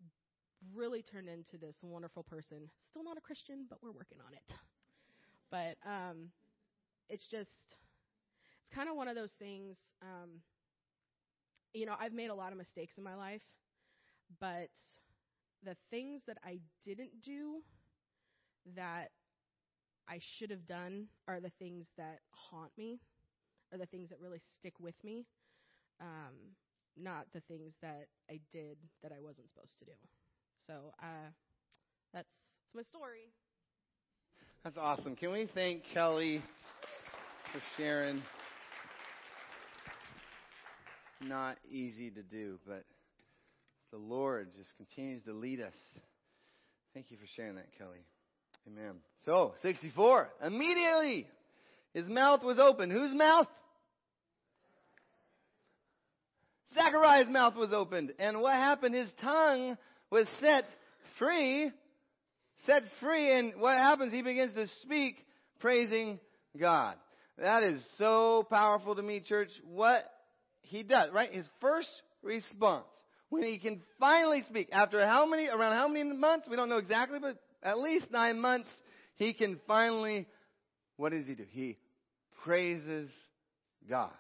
really 0.76 1.02
turned 1.02 1.30
into 1.30 1.58
this 1.58 1.78
wonderful 1.82 2.24
person. 2.24 2.70
Still 2.90 3.04
not 3.04 3.18
a 3.18 3.22
Christian, 3.22 3.66
but 3.70 3.80
we're 3.82 3.92
working 3.92 4.20
on 4.26 4.34
it. 4.34 4.56
But 5.52 5.78
um, 5.88 6.30
it's 7.10 7.28
just, 7.28 7.78
it's 8.62 8.76
kind 8.76 8.90
of 8.90 8.96
one 8.96 9.08
of 9.08 9.16
those 9.16 9.34
things. 9.40 9.78
Um, 10.02 10.42
you 11.74 11.86
know, 11.86 11.96
I've 12.00 12.14
made 12.14 12.30
a 12.30 12.36
lot 12.36 12.52
of 12.52 12.58
mistakes 12.58 12.98
in 12.98 13.04
my 13.04 13.16
life, 13.16 13.44
but 14.40 14.70
the 15.64 15.76
things 15.90 16.22
that 16.28 16.38
I 16.44 16.60
didn't 16.84 17.22
do 17.22 17.62
that 18.76 19.12
I 20.08 20.20
should 20.20 20.50
have 20.50 20.66
done 20.66 21.08
are 21.28 21.40
the 21.40 21.52
things 21.60 21.88
that 21.98 22.20
haunt 22.32 22.72
me, 22.78 23.00
are 23.72 23.78
the 23.78 23.86
things 23.86 24.10
that 24.10 24.20
really 24.20 24.42
stick 24.60 24.74
with 24.80 24.96
me, 25.04 25.26
um, 26.02 26.34
not 26.98 27.28
the 27.34 27.42
things 27.42 27.74
that 27.82 28.08
I 28.30 28.40
did 28.52 28.78
that 29.02 29.12
I 29.12 29.20
wasn't 29.22 29.50
supposed 29.50 29.78
to 29.80 29.86
do. 29.86 29.92
So 30.68 30.94
uh, 31.02 31.32
that's, 32.14 32.30
that's 32.64 32.76
my 32.76 32.84
story. 32.84 33.32
That's 34.64 34.78
awesome. 34.78 35.16
Can 35.16 35.32
we 35.32 35.48
thank 35.54 35.84
Kelly 35.94 36.42
for 37.52 37.62
sharing? 37.78 38.22
not 41.28 41.58
easy 41.70 42.10
to 42.12 42.22
do, 42.22 42.60
but 42.68 42.84
the 43.94 44.00
Lord 44.00 44.48
just 44.58 44.76
continues 44.76 45.22
to 45.26 45.34
lead 45.34 45.62
us. 45.62 45.76
Thank 46.96 47.12
you 47.12 47.18
for 47.18 47.28
sharing 47.36 47.56
that, 47.58 47.68
Kelly. 47.78 48.00
Amen. 48.68 48.96
So, 49.24 49.54
64. 49.62 50.30
Immediately, 50.44 51.28
his 51.94 52.08
mouth 52.08 52.42
was 52.44 52.58
open. 52.58 52.90
Whose 52.90 53.14
mouth? 53.14 53.46
Zachariah's 56.74 57.30
mouth 57.30 57.56
was 57.56 57.72
opened. 57.72 58.14
And 58.18 58.42
what 58.42 58.56
happened? 58.56 58.96
His 58.96 59.10
tongue 59.22 59.78
was 60.10 60.28
set 60.42 60.66
free. 61.20 61.70
Set 62.66 62.82
free. 63.00 63.38
And 63.38 63.62
what 63.62 63.78
happens? 63.78 64.12
He 64.12 64.24
begins 64.24 64.56
to 64.56 64.66
speak 64.82 65.18
praising 65.60 66.20
God. 66.60 66.96
That 67.38 67.62
is 67.62 67.80
so 68.00 68.48
powerful 68.50 68.96
to 68.96 69.04
me, 69.04 69.20
church. 69.20 69.50
What 69.72 70.10
he 70.64 70.82
does, 70.82 71.12
right? 71.14 71.32
His 71.32 71.46
first 71.62 71.90
response, 72.24 72.88
when 73.34 73.44
he 73.44 73.58
can 73.58 73.82
finally 74.00 74.44
speak, 74.50 74.70
after 74.72 75.06
how 75.06 75.26
many, 75.26 75.48
around 75.48 75.74
how 75.74 75.88
many 75.88 76.04
months? 76.14 76.48
We 76.50 76.56
don't 76.56 76.70
know 76.70 76.78
exactly, 76.78 77.20
but 77.20 77.38
at 77.62 77.80
least 77.80 78.12
nine 78.12 78.40
months, 78.40 78.70
he 79.16 79.34
can 79.34 79.60
finally, 79.68 80.28
what 80.98 81.12
does 81.12 81.26
he 81.26 81.36
do? 81.36 81.46
He 81.50 81.78
praises 82.44 83.10
God. 83.90 84.12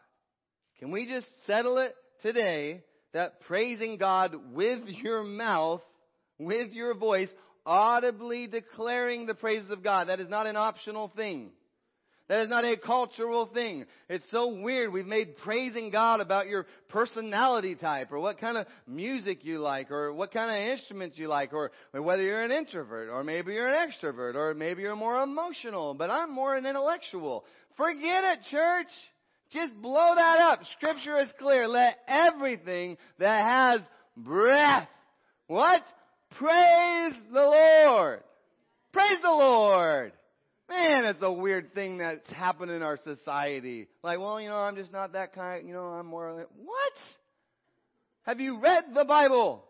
Can 0.79 0.91
we 0.91 1.07
just 1.07 1.27
settle 1.45 1.77
it 1.77 1.95
today 2.21 2.83
that 3.13 3.41
praising 3.41 3.97
God 3.97 4.35
with 4.53 4.81
your 4.87 5.23
mouth, 5.23 5.81
with 6.39 6.71
your 6.71 6.95
voice, 6.95 7.29
audibly 7.65 8.47
declaring 8.47 9.25
the 9.25 9.35
praises 9.35 9.69
of 9.69 9.83
God, 9.83 10.09
that 10.09 10.19
is 10.19 10.27
not 10.27 10.47
an 10.47 10.55
optional 10.55 11.11
thing. 11.15 11.51
That 12.33 12.41
is 12.41 12.49
not 12.49 12.65
a 12.65 12.75
cultural 12.77 13.45
thing. 13.45 13.85
It's 14.09 14.25
so 14.31 14.59
weird. 14.59 14.91
We've 14.91 15.05
made 15.05 15.37
praising 15.37 15.91
God 15.91 16.19
about 16.19 16.47
your 16.47 16.65
personality 16.89 17.75
type 17.75 18.11
or 18.11 18.19
what 18.19 18.39
kind 18.39 18.57
of 18.57 18.65
music 18.87 19.45
you 19.45 19.59
like 19.59 19.91
or 19.91 20.11
what 20.11 20.33
kind 20.33 20.49
of 20.49 20.57
instruments 20.79 21.19
you 21.19 21.27
like 21.27 21.53
or 21.53 21.69
whether 21.91 22.23
you're 22.23 22.41
an 22.41 22.49
introvert 22.49 23.09
or 23.11 23.23
maybe 23.23 23.53
you're 23.53 23.67
an 23.67 23.87
extrovert 23.87 24.33
or 24.33 24.55
maybe 24.55 24.81
you're 24.81 24.95
more 24.95 25.21
emotional, 25.21 25.93
but 25.93 26.09
I'm 26.09 26.33
more 26.33 26.55
an 26.55 26.65
intellectual. 26.65 27.45
Forget 27.77 28.23
it, 28.23 28.39
church. 28.49 28.87
Just 29.51 29.79
blow 29.79 30.15
that 30.15 30.39
up. 30.39 30.61
Scripture 30.77 31.19
is 31.19 31.31
clear. 31.37 31.67
Let 31.67 31.99
everything 32.07 32.97
that 33.19 33.45
has 33.45 33.81
breath, 34.17 34.87
what? 35.45 35.83
Praise 36.39 37.13
the 37.31 37.41
Lord. 37.41 38.23
Praise 38.91 39.19
the 39.21 39.29
Lord. 39.29 40.13
Man, 40.69 41.05
it's 41.05 41.21
a 41.21 41.31
weird 41.31 41.73
thing 41.73 41.97
that's 41.97 42.27
happened 42.31 42.71
in 42.71 42.81
our 42.81 42.97
society. 43.03 43.87
Like, 44.01 44.19
well, 44.19 44.39
you 44.39 44.49
know, 44.49 44.55
I'm 44.55 44.75
just 44.75 44.93
not 44.93 45.13
that 45.13 45.33
kind. 45.33 45.67
You 45.67 45.73
know, 45.73 45.85
I'm 45.85 46.07
more. 46.07 46.47
What? 46.55 46.93
Have 48.23 48.39
you 48.39 48.59
read 48.59 48.85
the 48.93 49.05
Bible? 49.05 49.63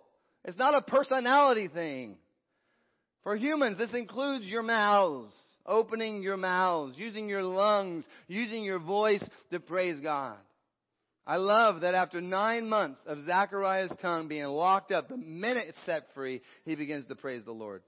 It's 0.46 0.58
not 0.58 0.76
a 0.76 0.82
personality 0.82 1.68
thing. 1.68 2.18
For 3.24 3.36
humans, 3.36 3.78
this 3.78 3.94
includes 3.94 4.46
your 4.46 4.64
mouths, 4.64 5.34
opening 5.66 6.22
your 6.22 6.38
mouths, 6.38 6.96
using 6.98 7.30
your 7.30 7.42
lungs, 7.42 8.04
using 8.28 8.64
your 8.64 8.80
voice 8.80 9.24
to 9.50 9.60
praise 9.60 10.00
God. 10.00 10.36
I 11.26 11.38
love 11.38 11.82
that 11.82 11.96
after 11.96 12.20
nine 12.20 12.68
months 12.68 13.00
of 13.08 13.26
Zachariah's 13.26 13.94
tongue 14.02 14.28
being 14.28 14.44
locked 14.44 14.92
up, 14.92 15.08
the 15.08 15.16
minute 15.16 15.68
it's 15.70 15.78
set 15.86 16.04
free, 16.14 16.42
he 16.66 16.76
begins 16.76 17.06
to 17.06 17.16
praise 17.16 17.46
the 17.46 17.54
Lord. 17.54 17.82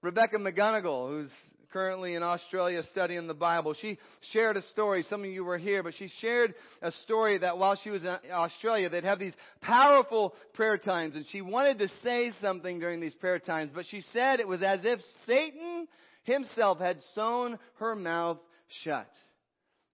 Rebecca 0.00 0.38
McGonigal, 0.38 1.10
who's 1.10 1.30
currently 1.72 2.14
in 2.14 2.22
Australia 2.22 2.82
studying 2.90 3.26
the 3.26 3.34
Bible. 3.34 3.74
She 3.74 3.98
shared 4.32 4.56
a 4.56 4.62
story. 4.68 5.04
Some 5.08 5.24
of 5.24 5.30
you 5.30 5.44
were 5.44 5.58
here, 5.58 5.82
but 5.82 5.94
she 5.94 6.08
shared 6.20 6.54
a 6.80 6.92
story 7.04 7.38
that 7.38 7.58
while 7.58 7.76
she 7.82 7.90
was 7.90 8.02
in 8.02 8.16
Australia, 8.30 8.88
they'd 8.88 9.04
have 9.04 9.18
these 9.18 9.34
powerful 9.60 10.34
prayer 10.54 10.78
times, 10.78 11.16
and 11.16 11.24
she 11.30 11.40
wanted 11.40 11.78
to 11.78 11.88
say 12.02 12.32
something 12.40 12.78
during 12.78 13.00
these 13.00 13.14
prayer 13.14 13.38
times, 13.38 13.70
but 13.74 13.86
she 13.86 14.02
said 14.12 14.40
it 14.40 14.48
was 14.48 14.62
as 14.62 14.80
if 14.84 15.00
Satan 15.26 15.88
himself 16.24 16.78
had 16.78 16.98
sewn 17.14 17.58
her 17.78 17.94
mouth 17.96 18.38
shut. 18.84 19.08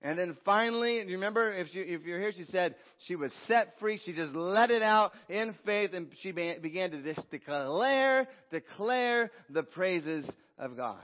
And 0.00 0.16
then 0.16 0.36
finally, 0.44 0.98
you 0.98 1.14
remember 1.14 1.52
if, 1.52 1.74
you, 1.74 1.82
if 1.84 2.02
you're 2.02 2.20
here, 2.20 2.30
she 2.30 2.44
said 2.44 2.76
she 3.06 3.16
was 3.16 3.32
set 3.48 3.74
free. 3.80 3.98
She 4.04 4.12
just 4.12 4.32
let 4.32 4.70
it 4.70 4.82
out 4.82 5.12
in 5.28 5.56
faith 5.66 5.90
and 5.92 6.08
she 6.20 6.30
began 6.30 6.92
to 6.92 7.14
declare, 7.30 8.28
declare 8.50 9.30
the 9.50 9.64
praises 9.64 10.30
of 10.56 10.76
God. 10.76 11.02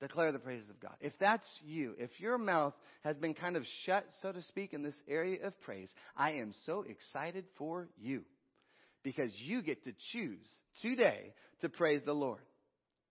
Declare 0.00 0.32
the 0.32 0.38
praises 0.38 0.70
of 0.70 0.80
God. 0.80 0.94
If 1.00 1.12
that's 1.20 1.46
you, 1.62 1.94
if 1.98 2.10
your 2.18 2.38
mouth 2.38 2.74
has 3.04 3.16
been 3.16 3.34
kind 3.34 3.56
of 3.56 3.64
shut, 3.84 4.04
so 4.22 4.32
to 4.32 4.40
speak, 4.42 4.72
in 4.72 4.82
this 4.82 4.94
area 5.06 5.46
of 5.46 5.60
praise, 5.60 5.88
I 6.16 6.32
am 6.32 6.54
so 6.64 6.84
excited 6.88 7.44
for 7.58 7.88
you 7.98 8.22
because 9.02 9.30
you 9.36 9.62
get 9.62 9.84
to 9.84 9.92
choose 10.12 10.46
today 10.80 11.34
to 11.60 11.68
praise 11.68 12.00
the 12.04 12.14
Lord. 12.14 12.40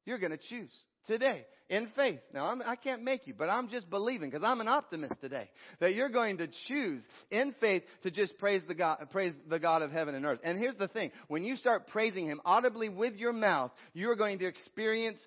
You're 0.06 0.18
going 0.18 0.32
to 0.32 0.50
choose 0.50 0.72
today 1.10 1.46
in 1.70 1.88
faith. 1.96 2.20
Now, 2.34 2.46
I'm, 2.52 2.62
I 2.62 2.76
can 2.76 2.94
not 2.94 3.02
make 3.04 3.28
you, 3.28 3.34
but 3.38 3.50
I'm 3.50 3.68
just 3.68 3.90
believing 3.90 4.30
because 4.30 4.46
I'm 4.46 4.62
an 4.62 4.68
optimist 4.68 5.16
today 5.20 5.50
that 5.80 5.94
you're 5.94 6.10
going 6.10 6.38
to 6.38 6.48
choose 6.68 7.02
in 7.32 7.54
faith 7.60 7.84
to 8.04 8.12
just 8.12 8.38
praise 8.38 8.62
the 8.68 8.76
God, 8.76 9.06
praise 9.12 9.34
the 9.50 9.60
God 9.60 9.82
of 9.82 9.92
heaven 9.92 10.16
and 10.16 10.26
earth. 10.26 10.40
And 10.44 10.58
here's 10.58 10.76
the 10.76 10.88
thing: 10.88 11.12
when 11.28 11.44
you 11.44 11.56
start 11.56 11.88
praising 11.88 12.28
Him 12.28 12.40
audibly 12.46 12.90
with 12.90 13.16
your 13.16 13.34
mouth, 13.34 13.72
you're 13.94 14.16
going 14.16 14.40
to 14.40 14.46
experience 14.46 15.20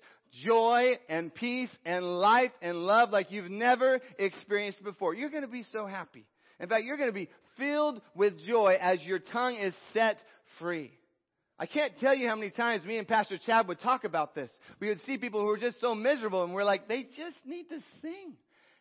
joy 0.45 0.93
and 1.09 1.33
peace 1.33 1.69
and 1.85 2.03
life 2.03 2.51
and 2.61 2.77
love 2.77 3.11
like 3.11 3.31
you've 3.31 3.51
never 3.51 3.99
experienced 4.17 4.83
before. 4.83 5.13
You're 5.13 5.29
going 5.29 5.43
to 5.43 5.47
be 5.47 5.63
so 5.71 5.85
happy. 5.85 6.25
In 6.59 6.69
fact, 6.69 6.85
you're 6.85 6.97
going 6.97 7.09
to 7.09 7.13
be 7.13 7.29
filled 7.57 8.01
with 8.15 8.33
joy 8.47 8.77
as 8.79 9.01
your 9.03 9.19
tongue 9.19 9.55
is 9.55 9.73
set 9.93 10.17
free. 10.59 10.91
I 11.63 11.65
can't 11.65 11.97
tell 12.01 12.13
you 12.13 12.27
how 12.27 12.35
many 12.35 12.51
times 12.51 12.83
me 12.83 12.97
and 12.97 13.07
Pastor 13.07 13.37
Chad 13.37 13.69
would 13.69 13.79
talk 13.79 14.03
about 14.03 14.35
this. 14.35 14.51
We 14.81 14.89
would 14.89 14.99
see 15.03 15.17
people 15.17 15.39
who 15.39 15.45
were 15.47 15.57
just 15.57 15.79
so 15.79 15.95
miserable 15.95 16.43
and 16.43 16.53
we're 16.53 16.65
like, 16.65 16.89
they 16.89 17.03
just 17.03 17.37
need 17.45 17.69
to 17.69 17.79
sing. 18.01 18.33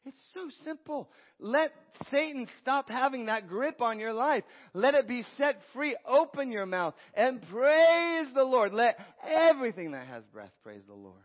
It's 0.04 0.18
so 0.34 0.48
simple. 0.64 1.08
Let 1.38 1.70
Satan 2.10 2.48
stop 2.60 2.88
having 2.88 3.26
that 3.26 3.46
grip 3.46 3.80
on 3.80 4.00
your 4.00 4.12
life. 4.12 4.42
Let 4.74 4.94
it 4.94 5.06
be 5.06 5.24
set 5.38 5.60
free. 5.72 5.96
Open 6.04 6.50
your 6.50 6.66
mouth 6.66 6.94
and 7.14 7.40
praise 7.52 8.26
the 8.34 8.42
Lord. 8.42 8.74
Let 8.74 8.98
everything 9.24 9.92
that 9.92 10.08
has 10.08 10.24
breath 10.26 10.50
praise 10.64 10.82
the 10.88 10.92
Lord. 10.92 11.22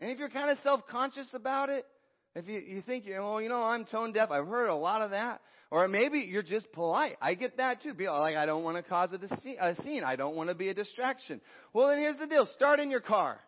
And 0.00 0.10
if 0.10 0.18
you're 0.18 0.28
kind 0.28 0.50
of 0.50 0.58
self-conscious 0.64 1.28
about 1.34 1.68
it, 1.68 1.86
if 2.34 2.48
you, 2.48 2.60
you 2.60 2.82
think, 2.82 3.04
well, 3.08 3.40
you 3.40 3.48
know, 3.48 3.62
I'm 3.62 3.84
tone 3.84 4.12
deaf, 4.12 4.30
I've 4.30 4.46
heard 4.46 4.68
a 4.68 4.74
lot 4.74 5.02
of 5.02 5.10
that. 5.10 5.40
Or 5.70 5.88
maybe 5.88 6.18
you're 6.18 6.42
just 6.42 6.70
polite. 6.72 7.16
I 7.20 7.34
get 7.34 7.56
that 7.56 7.82
too. 7.82 7.94
Be 7.94 8.06
like, 8.06 8.36
I 8.36 8.44
don't 8.44 8.62
want 8.62 8.76
to 8.76 8.82
cause 8.82 9.08
a, 9.12 9.74
scene. 9.82 10.04
I 10.04 10.16
don't 10.16 10.36
want 10.36 10.50
to 10.50 10.54
be 10.54 10.68
a 10.68 10.74
distraction. 10.74 11.40
Well, 11.72 11.88
then 11.88 11.98
here's 11.98 12.18
the 12.18 12.26
deal. 12.26 12.46
Start 12.54 12.78
in 12.78 12.90
your 12.90 13.00
car 13.00 13.40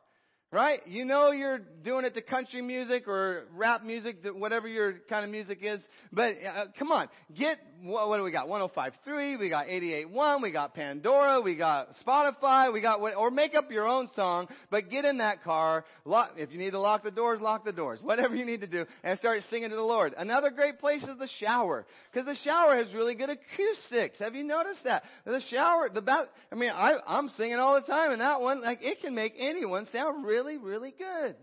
right? 0.55 0.87
You 0.87 1.05
know 1.05 1.33
you're 1.33 1.59
doing 1.59 2.05
it 2.05 2.15
to 2.15 2.23
country 2.23 2.63
music 2.63 3.09
or 3.09 3.47
rap 3.53 3.83
music, 3.83 4.19
whatever 4.37 4.69
your 4.69 5.01
kind 5.11 5.25
of 5.25 5.31
music 5.33 5.59
is. 5.63 5.81
But 6.13 6.37
uh, 6.47 6.67
come 6.79 6.93
on, 6.93 7.09
get 7.37 7.59
what, 7.83 8.17
do 8.17 8.23
we 8.23 8.31
got? 8.31 8.49
105.3, 8.49 9.39
we 9.39 9.49
got 9.49 9.67
88.1, 9.67 10.43
we 10.43 10.53
got 10.53 10.75
Pandora, 10.75 11.41
we 11.41 11.57
got 11.57 11.89
Spotify, 12.07 12.73
we 12.73 12.81
got 12.81 13.01
what, 13.01 13.15
or 13.15 13.31
make 13.31 13.55
up 13.55 13.71
your 13.71 13.87
own 13.87 14.09
song. 14.15 14.49
But 14.71 14.91
get 14.91 15.05
in 15.05 15.19
that 15.19 15.43
car. 15.43 15.85
Lock, 16.05 16.33
if 16.37 16.51
you 16.51 16.59
need 16.59 16.73
to 16.73 16.79
lock 16.79 17.03
the 17.03 17.11
doors, 17.11 17.41
lock 17.41 17.65
the 17.65 17.73
doors. 17.73 18.01
Whatever 18.03 18.37
you 18.37 18.45
need 18.45 18.61
to 18.61 18.67
do, 18.67 18.87
and 19.03 19.19
start 19.19 19.43
singing 19.51 19.71
to 19.71 19.77
the 19.77 19.83
Lord. 19.83 20.15
Another 20.17 20.51
great 20.51 20.79
place 20.79 21.03
is 21.03 21.19
the 21.19 21.29
shower, 21.41 21.87
because 22.13 22.27
the 22.27 22.37
shower 22.45 22.77
has 22.77 22.93
really 22.95 23.15
good 23.15 23.31
acoustics. 23.31 24.19
Have 24.19 24.35
you 24.35 24.45
noticed 24.45 24.85
that? 24.85 25.03
The 25.25 25.43
shower, 25.51 25.89
the 25.93 26.03
bath. 26.03 26.27
I 26.53 26.55
mean, 26.55 26.71
I, 26.71 26.95
I'm 27.07 27.29
singing 27.37 27.57
all 27.57 27.75
the 27.75 27.87
time, 27.87 28.13
and 28.13 28.21
that 28.21 28.41
one, 28.41 28.63
like, 28.63 28.79
it 28.83 29.01
can 29.01 29.15
make 29.15 29.35
anyone 29.39 29.87
sound 29.93 30.25
really, 30.25 30.59
really 30.59 30.95
good. 30.97 31.37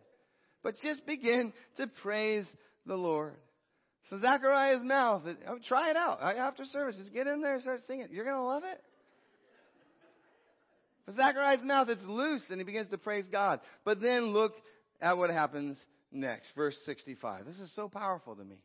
But 0.64 0.76
just 0.84 1.06
begin 1.06 1.54
to 1.78 1.88
praise 2.02 2.46
the 2.86 2.96
Lord. 2.96 3.36
So 4.10 4.20
Zachariah's 4.20 4.84
mouth, 4.84 5.24
oh, 5.48 5.58
try 5.68 5.90
it 5.90 5.96
out 5.96 6.20
uh, 6.22 6.34
after 6.38 6.66
service. 6.66 6.98
Just 6.98 7.14
get 7.14 7.28
in 7.28 7.42
there 7.42 7.54
and 7.54 7.62
start 7.62 7.82
singing. 7.88 8.08
You're 8.12 8.26
going 8.26 8.38
to 8.38 8.44
love 8.44 8.64
it. 8.64 8.82
But 11.06 11.16
Zechariah's 11.16 11.64
mouth 11.64 11.90
is 11.90 11.98
loose 12.06 12.44
and 12.50 12.60
he 12.60 12.64
begins 12.64 12.90
to 12.90 12.98
praise 12.98 13.26
God. 13.32 13.60
But 13.86 14.02
then 14.02 14.26
look 14.28 14.54
at 15.02 15.18
what 15.18 15.30
happens 15.30 15.78
next. 16.12 16.52
Verse 16.56 16.78
65. 16.86 17.46
This 17.46 17.60
is 17.60 17.74
so 17.76 17.88
powerful 17.88 18.36
to 18.36 18.44
me. 18.44 18.58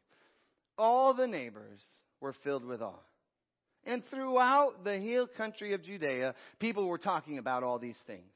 All 0.78 1.14
the 1.14 1.26
neighbors 1.26 1.82
were 2.20 2.34
filled 2.44 2.64
with 2.64 2.82
awe. 2.82 2.94
And 3.84 4.02
throughout 4.10 4.82
the 4.84 4.98
hill 4.98 5.28
country 5.36 5.72
of 5.74 5.82
Judea, 5.82 6.34
people 6.58 6.88
were 6.88 6.98
talking 6.98 7.38
about 7.38 7.62
all 7.62 7.78
these 7.78 7.98
things 8.06 8.32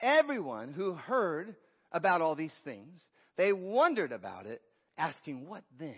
everyone 0.00 0.72
who 0.72 0.92
heard 0.92 1.56
about 1.92 2.20
all 2.20 2.34
these 2.34 2.54
things, 2.64 3.00
they 3.36 3.52
wondered 3.52 4.12
about 4.12 4.46
it, 4.46 4.60
asking, 4.98 5.48
What 5.48 5.64
then 5.78 5.96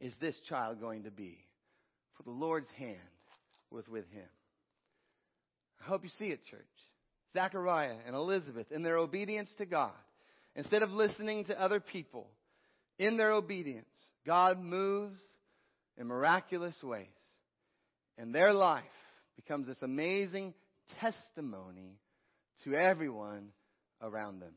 is 0.00 0.14
this 0.20 0.38
child 0.48 0.80
going 0.80 1.04
to 1.04 1.10
be? 1.10 1.38
For 2.16 2.22
the 2.22 2.30
Lord's 2.30 2.68
hand 2.76 2.98
was 3.70 3.86
with 3.88 4.08
him. 4.10 4.28
I 5.80 5.88
hope 5.88 6.02
you 6.04 6.10
see 6.18 6.26
it, 6.26 6.40
church. 6.50 6.60
Zachariah 7.34 7.96
and 8.06 8.14
Elizabeth, 8.14 8.72
in 8.72 8.82
their 8.82 8.96
obedience 8.96 9.50
to 9.58 9.66
God, 9.66 9.92
instead 10.56 10.82
of 10.82 10.90
listening 10.90 11.44
to 11.44 11.60
other 11.60 11.80
people, 11.80 12.28
in 12.98 13.16
their 13.16 13.32
obedience, 13.32 13.86
God 14.26 14.60
moves 14.60 15.20
in 15.96 16.06
miraculous 16.06 16.76
ways. 16.82 17.06
And 18.16 18.34
their 18.34 18.52
life 18.52 18.84
becomes 19.36 19.66
this 19.66 19.82
amazing 19.82 20.54
testimony 21.00 22.00
to 22.64 22.74
everyone 22.74 23.50
around 24.02 24.40
them. 24.40 24.54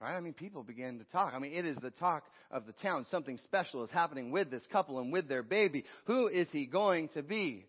Right? 0.00 0.14
I 0.16 0.20
mean, 0.20 0.32
people 0.32 0.62
began 0.62 0.98
to 0.98 1.04
talk. 1.04 1.32
I 1.34 1.40
mean, 1.40 1.52
it 1.52 1.66
is 1.66 1.76
the 1.82 1.90
talk 1.90 2.22
of 2.52 2.66
the 2.66 2.72
town. 2.72 3.04
Something 3.10 3.36
special 3.44 3.82
is 3.82 3.90
happening 3.90 4.30
with 4.30 4.48
this 4.48 4.64
couple 4.70 5.00
and 5.00 5.12
with 5.12 5.28
their 5.28 5.42
baby. 5.42 5.84
Who 6.04 6.28
is 6.28 6.48
he 6.52 6.66
going 6.66 7.08
to 7.14 7.22
be? 7.22 7.66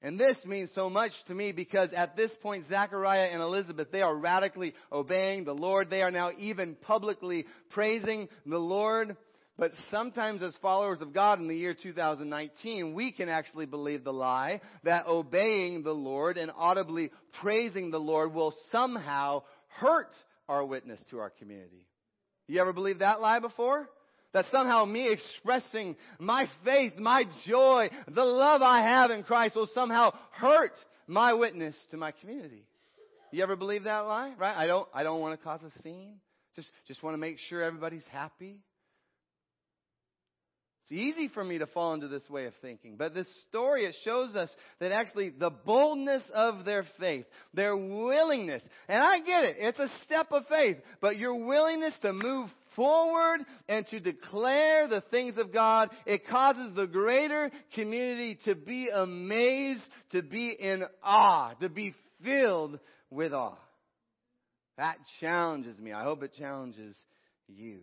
And 0.00 0.20
this 0.20 0.36
means 0.44 0.70
so 0.74 0.88
much 0.88 1.10
to 1.28 1.34
me 1.34 1.50
because 1.50 1.88
at 1.96 2.14
this 2.14 2.30
point, 2.42 2.66
Zachariah 2.68 3.30
and 3.32 3.40
Elizabeth, 3.40 3.88
they 3.90 4.02
are 4.02 4.14
radically 4.14 4.74
obeying 4.92 5.44
the 5.44 5.54
Lord. 5.54 5.90
They 5.90 6.02
are 6.02 6.10
now 6.10 6.30
even 6.38 6.76
publicly 6.76 7.46
praising 7.70 8.28
the 8.46 8.58
Lord. 8.58 9.16
But 9.58 9.70
sometimes 9.90 10.42
as 10.42 10.54
followers 10.60 11.00
of 11.00 11.12
God 11.12 11.40
in 11.40 11.48
the 11.48 11.56
year 11.56 11.74
2019, 11.74 12.92
we 12.94 13.12
can 13.12 13.28
actually 13.28 13.66
believe 13.66 14.04
the 14.04 14.12
lie 14.12 14.60
that 14.84 15.06
obeying 15.06 15.82
the 15.82 15.92
Lord 15.92 16.36
and 16.36 16.52
audibly 16.56 17.10
praising 17.40 17.90
the 17.90 17.98
Lord 17.98 18.34
will 18.34 18.54
somehow 18.70 19.42
hurt 19.68 20.12
our 20.48 20.64
witness 20.64 21.00
to 21.10 21.18
our 21.18 21.30
community. 21.30 21.86
You 22.46 22.60
ever 22.60 22.72
believe 22.72 22.98
that 22.98 23.20
lie 23.20 23.40
before? 23.40 23.88
That 24.32 24.46
somehow 24.50 24.84
me 24.84 25.12
expressing 25.12 25.96
my 26.18 26.46
faith, 26.64 26.94
my 26.98 27.24
joy, 27.46 27.88
the 28.08 28.24
love 28.24 28.62
I 28.62 28.82
have 28.82 29.10
in 29.10 29.22
Christ 29.22 29.54
will 29.54 29.68
somehow 29.72 30.12
hurt 30.32 30.72
my 31.06 31.34
witness 31.34 31.76
to 31.90 31.96
my 31.96 32.10
community. 32.10 32.64
You 33.30 33.42
ever 33.42 33.56
believe 33.56 33.84
that 33.84 34.00
lie? 34.00 34.34
Right? 34.38 34.56
I 34.56 34.66
don't, 34.66 34.88
I 34.92 35.02
don't 35.02 35.20
want 35.20 35.38
to 35.38 35.44
cause 35.44 35.60
a 35.62 35.82
scene. 35.82 36.16
Just, 36.54 36.70
just 36.86 37.02
want 37.02 37.14
to 37.14 37.18
make 37.18 37.38
sure 37.48 37.62
everybody's 37.62 38.04
happy. 38.10 38.58
It's 40.84 41.00
easy 41.00 41.28
for 41.28 41.42
me 41.42 41.58
to 41.58 41.66
fall 41.66 41.94
into 41.94 42.08
this 42.08 42.28
way 42.28 42.44
of 42.44 42.52
thinking, 42.60 42.96
but 42.98 43.14
this 43.14 43.26
story, 43.48 43.86
it 43.86 43.96
shows 44.04 44.36
us 44.36 44.54
that 44.80 44.92
actually 44.92 45.30
the 45.30 45.48
boldness 45.48 46.22
of 46.34 46.66
their 46.66 46.84
faith, 47.00 47.24
their 47.54 47.74
willingness, 47.74 48.62
and 48.86 49.02
I 49.02 49.20
get 49.20 49.44
it, 49.44 49.56
it's 49.58 49.78
a 49.78 49.88
step 50.04 50.26
of 50.30 50.46
faith, 50.46 50.76
but 51.00 51.16
your 51.16 51.46
willingness 51.46 51.94
to 52.02 52.12
move 52.12 52.50
forward 52.76 53.40
and 53.66 53.86
to 53.86 54.00
declare 54.00 54.86
the 54.86 55.02
things 55.10 55.38
of 55.38 55.54
God, 55.54 55.88
it 56.04 56.26
causes 56.26 56.74
the 56.74 56.86
greater 56.86 57.50
community 57.74 58.38
to 58.44 58.54
be 58.54 58.90
amazed, 58.94 59.82
to 60.12 60.20
be 60.20 60.50
in 60.50 60.84
awe, 61.02 61.54
to 61.62 61.70
be 61.70 61.94
filled 62.22 62.78
with 63.10 63.32
awe. 63.32 63.56
That 64.76 64.96
challenges 65.20 65.78
me. 65.78 65.92
I 65.92 66.02
hope 66.02 66.22
it 66.22 66.34
challenges 66.34 66.94
you. 67.48 67.78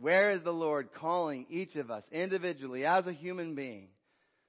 Where 0.00 0.32
is 0.32 0.42
the 0.42 0.52
Lord 0.52 0.88
calling 0.98 1.46
each 1.50 1.76
of 1.76 1.90
us 1.90 2.04
individually 2.10 2.86
as 2.86 3.06
a 3.06 3.12
human 3.12 3.54
being? 3.54 3.88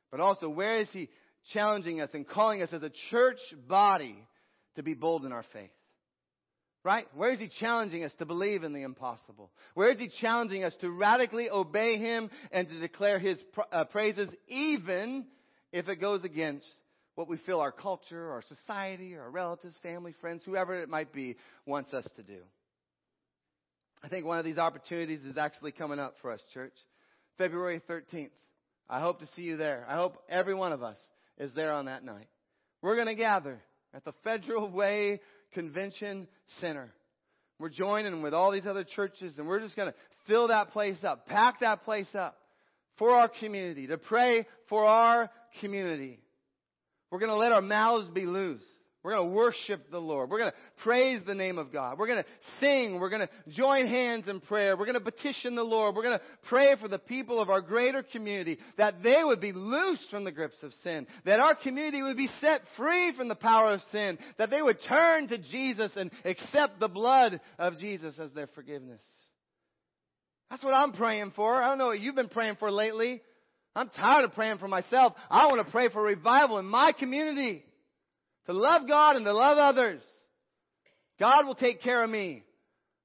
But 0.10 0.22
also, 0.22 0.48
where 0.48 0.80
is 0.80 0.90
He 0.92 1.10
challenging 1.52 2.00
us 2.00 2.10
and 2.14 2.28
calling 2.28 2.62
us 2.62 2.70
as 2.72 2.84
a 2.84 2.92
church 3.10 3.40
body 3.68 4.16
to 4.76 4.84
be 4.84 4.94
bold 4.94 5.26
in 5.26 5.34
our 5.34 5.44
faith? 5.52 5.72
Right? 6.84 7.06
Where 7.16 7.32
is 7.32 7.40
He 7.40 7.50
challenging 7.60 8.04
us 8.06 8.14
to 8.20 8.26
believe 8.26 8.64
in 8.64 8.74
the 8.74 8.84
impossible? 8.84 9.52
Where 9.74 9.92
is 9.92 10.00
He 10.00 10.10
challenging 10.22 10.64
us 10.64 10.74
to 10.80 10.90
radically 10.90 11.50
obey 11.50 11.98
Him 11.98 12.30
and 12.52 12.70
to 12.70 12.80
declare 12.80 13.20
His 13.20 13.38
uh, 13.72 13.84
praises 13.86 14.30
even 14.48 15.26
if 15.74 15.90
it 15.90 15.98
goes 15.98 16.24
against 16.24 16.66
what 17.16 17.28
we 17.28 17.38
feel 17.38 17.60
our 17.60 17.74
culture, 17.74 18.32
our 18.32 18.42
society, 18.44 19.18
our 19.18 19.30
relatives, 19.30 19.76
family, 19.84 20.16
friends, 20.22 20.44
whoever 20.46 20.82
it 20.82 20.88
might 20.88 21.12
be, 21.12 21.36
wants 21.66 21.94
us 21.94 22.08
to 22.16 22.24
do? 22.24 22.40
I 24.04 24.08
think 24.08 24.26
one 24.26 24.40
of 24.40 24.46
these 24.46 24.58
opportunities 24.58 25.22
is 25.22 25.38
actually 25.38 25.72
coming 25.72 26.00
up 26.00 26.16
for 26.22 26.32
us, 26.32 26.42
church. 26.54 26.74
February 27.38 27.82
13th. 27.90 28.32
I 28.90 29.00
hope 29.00 29.20
to 29.20 29.28
see 29.36 29.44
you 29.44 29.58
there. 29.58 29.86
I 29.88 29.96
hope 29.96 30.18
every 30.28 30.56
one 30.56 30.72
of 30.72 30.84
us 30.84 30.98
is 31.38 31.52
there 31.54 31.72
on 31.72 31.86
that 31.86 32.04
night. 32.04 32.28
We're 32.82 32.96
going 32.96 33.08
to 33.08 33.16
gather 33.16 33.62
at 33.94 34.04
the 34.04 34.14
Federal 34.24 34.70
Way 34.70 35.22
Convention 35.54 36.28
Center. 36.60 36.92
We're 37.60 37.70
joining 37.70 38.22
with 38.22 38.34
all 38.34 38.52
these 38.52 38.66
other 38.66 38.84
churches 38.84 39.38
and 39.38 39.48
we're 39.48 39.60
just 39.60 39.76
going 39.76 39.92
to 39.92 39.98
fill 40.28 40.48
that 40.48 40.72
place 40.72 40.98
up, 41.04 41.28
pack 41.28 41.60
that 41.60 41.84
place 41.84 42.10
up 42.16 42.36
for 42.98 43.12
our 43.12 43.30
community, 43.30 43.88
to 43.88 43.98
pray 43.98 44.48
for 44.68 44.84
our 44.84 45.30
community. 45.60 46.20
We're 47.12 47.20
going 47.20 47.32
to 47.32 47.38
let 47.38 47.52
our 47.52 47.62
mouths 47.62 48.10
be 48.10 48.26
loose. 48.26 48.64
We're 49.04 49.16
going 49.16 49.30
to 49.30 49.36
worship 49.36 49.90
the 49.90 50.00
Lord. 50.00 50.30
We're 50.30 50.38
going 50.38 50.52
to 50.52 50.84
praise 50.84 51.22
the 51.26 51.34
name 51.34 51.58
of 51.58 51.74
God. 51.74 51.98
We're 51.98 52.06
going 52.06 52.24
to 52.24 52.30
sing. 52.60 53.00
We're 53.00 53.10
going 53.10 53.28
to 53.28 53.52
join 53.52 53.88
hands 53.88 54.28
in 54.28 54.42
prayer. 54.42 54.78
We're 54.78 54.86
going 54.86 55.04
to 55.04 55.12
petition 55.12 55.56
the 55.56 55.64
Lord. 55.64 55.96
We're 55.96 56.04
going 56.04 56.20
to 56.20 56.26
pray 56.48 56.76
for 56.80 56.88
the 56.88 57.00
people 57.00 57.42
of 57.42 57.50
our 57.50 57.62
greater 57.62 58.04
community 58.04 58.60
that 58.78 59.02
they 59.02 59.24
would 59.24 59.42
be 59.42 59.54
loosed 59.54 60.06
from 60.12 60.24
the 60.24 60.32
grips 60.32 60.62
of 60.62 60.72
sin, 60.84 61.08
that 61.26 61.40
our 61.40 61.56
community 61.56 62.04
would 62.04 62.16
be 62.16 62.30
set 62.42 62.62
free 62.78 63.12
from 63.18 63.28
the 63.28 63.36
power 63.36 63.74
of 63.74 63.82
sin, 63.92 64.20
that 64.38 64.52
they 64.52 64.62
would 64.62 64.78
turn 64.88 65.28
to 65.30 65.40
Jesus 65.40 65.92
and 65.96 66.12
accept 66.24 66.80
the 66.80 66.88
blood 66.88 67.42
of 67.58 67.80
Jesus 67.80 68.20
as 68.20 68.32
their 68.34 68.48
forgiveness. 68.54 69.02
That's 70.52 70.64
what 70.64 70.76
I'm 70.76 70.92
praying 70.92 71.32
for. 71.36 71.60
I 71.60 71.70
don't 71.70 71.80
know 71.80 71.88
what 71.88 72.02
you've 72.02 72.14
been 72.14 72.30
praying 72.30 72.58
for 72.60 72.70
lately. 72.70 73.22
I'm 73.76 73.90
tired 73.90 74.26
of 74.26 74.34
praying 74.34 74.60
for 74.60 74.68
myself. 74.68 75.14
I 75.30 75.48
want 75.48 75.66
to 75.66 75.72
pray 75.72 75.90
for 75.90 76.04
revival 76.04 76.60
in 76.60 76.66
my 76.66 76.92
community 76.92 77.64
to 78.48 78.54
love 78.54 78.88
God 78.88 79.16
and 79.16 79.26
to 79.26 79.34
love 79.34 79.58
others. 79.58 80.04
God 81.20 81.46
will 81.46 81.56
take 81.56 81.82
care 81.82 82.04
of 82.04 82.10
me. 82.10 82.44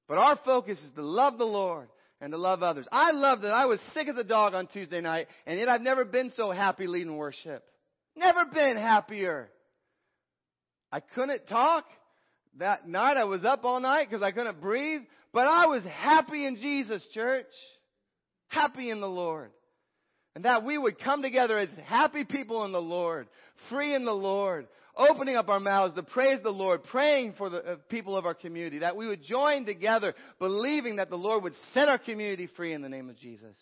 But 0.08 0.18
our 0.18 0.38
focus 0.44 0.78
is 0.78 0.90
to 0.92 1.02
love 1.02 1.38
the 1.38 1.44
Lord 1.44 1.88
and 2.20 2.32
to 2.32 2.38
love 2.38 2.62
others. 2.62 2.86
I 2.90 3.10
love 3.10 3.42
that 3.42 3.52
I 3.52 3.66
was 3.66 3.80
sick 3.92 4.08
as 4.08 4.16
a 4.16 4.24
dog 4.24 4.54
on 4.54 4.68
Tuesday 4.68 5.00
night, 5.00 5.26
and 5.46 5.58
yet 5.58 5.68
I've 5.68 5.80
never 5.80 6.04
been 6.04 6.32
so 6.36 6.50
happy 6.50 6.86
leading 6.86 7.16
worship. 7.16 7.64
Never 8.14 8.46
been 8.46 8.76
happier. 8.76 9.50
I 10.90 11.00
couldn't 11.00 11.46
talk. 11.48 11.84
That 12.58 12.88
night 12.88 13.18
I 13.18 13.24
was 13.24 13.44
up 13.44 13.64
all 13.64 13.80
night 13.80 14.08
because 14.08 14.22
I 14.22 14.30
couldn't 14.30 14.62
breathe, 14.62 15.02
but 15.32 15.46
I 15.46 15.66
was 15.66 15.82
happy 15.84 16.46
in 16.46 16.56
Jesus, 16.56 17.06
church. 17.12 17.44
happy 18.48 18.90
in 18.90 19.00
the 19.00 19.08
Lord. 19.08 19.50
And 20.34 20.44
that 20.44 20.64
we 20.64 20.78
would 20.78 20.98
come 20.98 21.20
together 21.22 21.58
as 21.58 21.68
happy 21.84 22.24
people 22.24 22.64
in 22.64 22.72
the 22.72 22.80
Lord, 22.80 23.28
free 23.68 23.94
in 23.94 24.04
the 24.04 24.12
Lord, 24.12 24.68
opening 24.96 25.36
up 25.36 25.48
our 25.48 25.60
mouths 25.60 25.94
to 25.94 26.02
praise 26.02 26.40
the 26.42 26.50
Lord, 26.50 26.84
praying 26.84 27.34
for 27.36 27.50
the 27.50 27.58
uh, 27.58 27.76
people 27.88 28.16
of 28.16 28.24
our 28.24 28.34
community, 28.34 28.80
that 28.80 28.96
we 28.96 29.06
would 29.06 29.22
join 29.22 29.66
together, 29.66 30.14
believing 30.38 30.96
that 30.96 31.10
the 31.10 31.16
Lord 31.16 31.42
would 31.42 31.54
set 31.74 31.88
our 31.88 31.98
community 31.98 32.48
free 32.56 32.72
in 32.72 32.82
the 32.82 32.88
name 32.88 33.10
of 33.10 33.16
Jesus. 33.16 33.56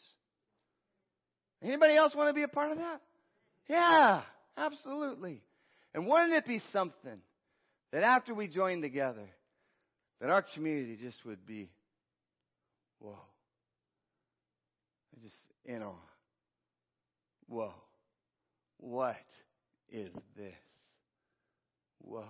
Anybody 1.63 1.97
else 1.97 2.15
want 2.15 2.29
to 2.29 2.35
be 2.35 2.43
a 2.43 2.49
part 2.49 2.73
of 2.73 2.79
that? 2.79 3.01
Yeah, 3.69 4.23
absolutely. 4.57 5.43
And 5.95 6.07
wouldn't 6.07 6.33
it 6.33 6.47
be 6.47 6.61
something 6.73 7.21
that 7.93 8.03
after 8.03 8.35
we 8.35 8.49
join 8.49 8.83
together, 8.83 9.29
that 10.21 10.31
our 10.31 10.45
community 10.55 10.97
just 11.01 11.25
would 11.25 11.47
be, 11.47 11.71
whoa, 12.99 13.19
just 15.23 15.35
in 15.65 15.83
awe. 15.83 15.95
Whoa, 17.47 17.73
what 18.79 19.17
is 19.91 20.09
this? 20.37 20.55
Whoa. 22.05 22.25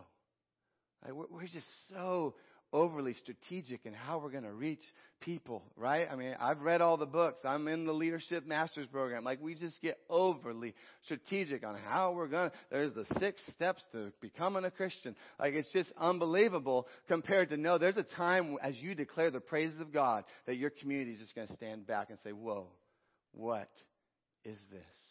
We're 1.30 1.46
just 1.46 1.66
so 1.90 2.34
overly 2.72 3.12
strategic 3.14 3.86
in 3.86 3.92
how 3.92 4.18
we're 4.18 4.32
going 4.32 4.44
to 4.44 4.52
reach 4.52 4.82
people, 5.20 5.62
right? 5.76 6.08
I 6.10 6.16
mean, 6.16 6.34
I've 6.40 6.60
read 6.60 6.80
all 6.80 6.96
the 6.96 7.06
books. 7.06 7.38
I'm 7.44 7.68
in 7.68 7.86
the 7.86 7.92
leadership 7.92 8.46
master's 8.46 8.88
program. 8.88 9.22
Like 9.22 9.40
we 9.40 9.54
just 9.54 9.80
get 9.80 9.96
overly 10.10 10.74
strategic 11.04 11.64
on 11.64 11.76
how 11.76 12.12
we're 12.12 12.26
going 12.26 12.50
to, 12.50 12.56
there's 12.70 12.92
the 12.92 13.06
six 13.20 13.40
steps 13.54 13.80
to 13.92 14.12
becoming 14.20 14.64
a 14.64 14.72
Christian. 14.72 15.14
Like 15.38 15.54
it's 15.54 15.70
just 15.72 15.92
unbelievable 15.96 16.88
compared 17.06 17.50
to 17.50 17.56
no, 17.56 17.78
there's 17.78 17.96
a 17.96 18.06
time 18.16 18.56
as 18.60 18.76
you 18.78 18.96
declare 18.96 19.30
the 19.30 19.40
praises 19.40 19.80
of 19.80 19.92
God 19.92 20.24
that 20.46 20.56
your 20.56 20.70
community 20.70 21.12
is 21.12 21.20
just 21.20 21.34
going 21.34 21.46
to 21.46 21.54
stand 21.54 21.86
back 21.86 22.10
and 22.10 22.18
say, 22.24 22.30
whoa, 22.30 22.66
what 23.32 23.70
is 24.44 24.58
this? 24.72 25.03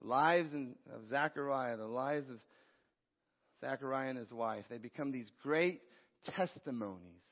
The 0.00 0.08
lives 0.08 0.50
of 0.54 1.08
Zechariah, 1.08 1.76
the 1.76 1.86
lives 1.86 2.28
of 2.30 2.38
Zechariah 3.60 4.10
and 4.10 4.18
his 4.18 4.30
wife, 4.32 4.64
they 4.70 4.78
become 4.78 5.10
these 5.10 5.30
great 5.42 5.80
testimonies 6.36 7.22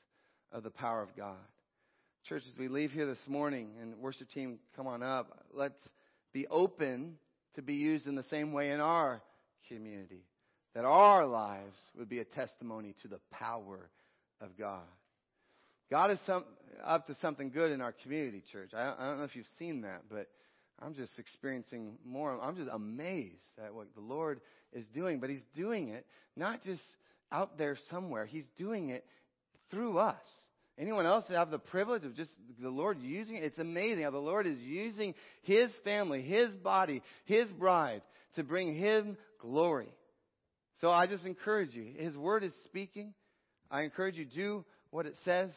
of 0.51 0.63
the 0.63 0.69
power 0.69 1.01
of 1.01 1.15
God. 1.15 1.37
Church, 2.27 2.43
as 2.51 2.59
we 2.59 2.67
leave 2.67 2.91
here 2.91 3.05
this 3.05 3.25
morning 3.27 3.69
and 3.81 3.95
worship 3.97 4.29
team, 4.29 4.59
come 4.75 4.87
on 4.87 5.01
up. 5.01 5.45
Let's 5.53 5.81
be 6.33 6.45
open 6.47 7.15
to 7.55 7.61
be 7.61 7.75
used 7.75 8.05
in 8.05 8.15
the 8.15 8.23
same 8.23 8.51
way 8.51 8.71
in 8.71 8.81
our 8.81 9.21
community. 9.69 10.23
That 10.75 10.83
our 10.85 11.25
lives 11.25 11.77
would 11.97 12.09
be 12.09 12.19
a 12.19 12.25
testimony 12.25 12.93
to 13.01 13.07
the 13.07 13.19
power 13.31 13.89
of 14.41 14.57
God. 14.57 14.83
God 15.89 16.11
is 16.11 16.19
some, 16.25 16.43
up 16.83 17.07
to 17.07 17.15
something 17.15 17.49
good 17.49 17.71
in 17.71 17.81
our 17.81 17.93
community, 18.03 18.43
church. 18.51 18.71
I, 18.73 18.93
I 18.97 19.07
don't 19.07 19.19
know 19.19 19.23
if 19.23 19.35
you've 19.35 19.45
seen 19.57 19.81
that, 19.81 20.03
but 20.09 20.27
I'm 20.81 20.93
just 20.93 21.17
experiencing 21.17 21.97
more. 22.05 22.39
I'm 22.41 22.55
just 22.55 22.69
amazed 22.71 23.41
at 23.63 23.73
what 23.73 23.87
the 23.95 24.01
Lord 24.01 24.41
is 24.73 24.85
doing, 24.93 25.19
but 25.19 25.29
He's 25.29 25.45
doing 25.55 25.89
it 25.89 26.05
not 26.35 26.61
just 26.61 26.81
out 27.31 27.57
there 27.57 27.77
somewhere. 27.89 28.25
He's 28.25 28.45
doing 28.57 28.89
it 28.89 29.05
through 29.71 29.97
us. 29.97 30.15
Anyone 30.79 31.07
else 31.07 31.25
have 31.29 31.49
the 31.49 31.57
privilege 31.57 32.03
of 32.03 32.15
just 32.15 32.29
the 32.61 32.69
Lord 32.69 32.99
using 32.99 33.37
it? 33.37 33.43
It's 33.43 33.57
amazing 33.57 34.03
how 34.03 34.11
the 34.11 34.19
Lord 34.19 34.45
is 34.45 34.59
using 34.59 35.15
His 35.41 35.71
family, 35.83 36.21
His 36.21 36.51
body, 36.55 37.01
His 37.25 37.49
bride 37.49 38.03
to 38.35 38.43
bring 38.43 38.75
Him 38.75 39.17
glory. 39.41 39.89
So 40.79 40.91
I 40.91 41.07
just 41.07 41.25
encourage 41.25 41.73
you. 41.73 41.93
His 41.97 42.15
word 42.15 42.43
is 42.43 42.53
speaking. 42.65 43.15
I 43.71 43.81
encourage 43.81 44.15
you 44.15 44.25
do 44.25 44.65
what 44.91 45.07
it 45.07 45.15
says 45.25 45.51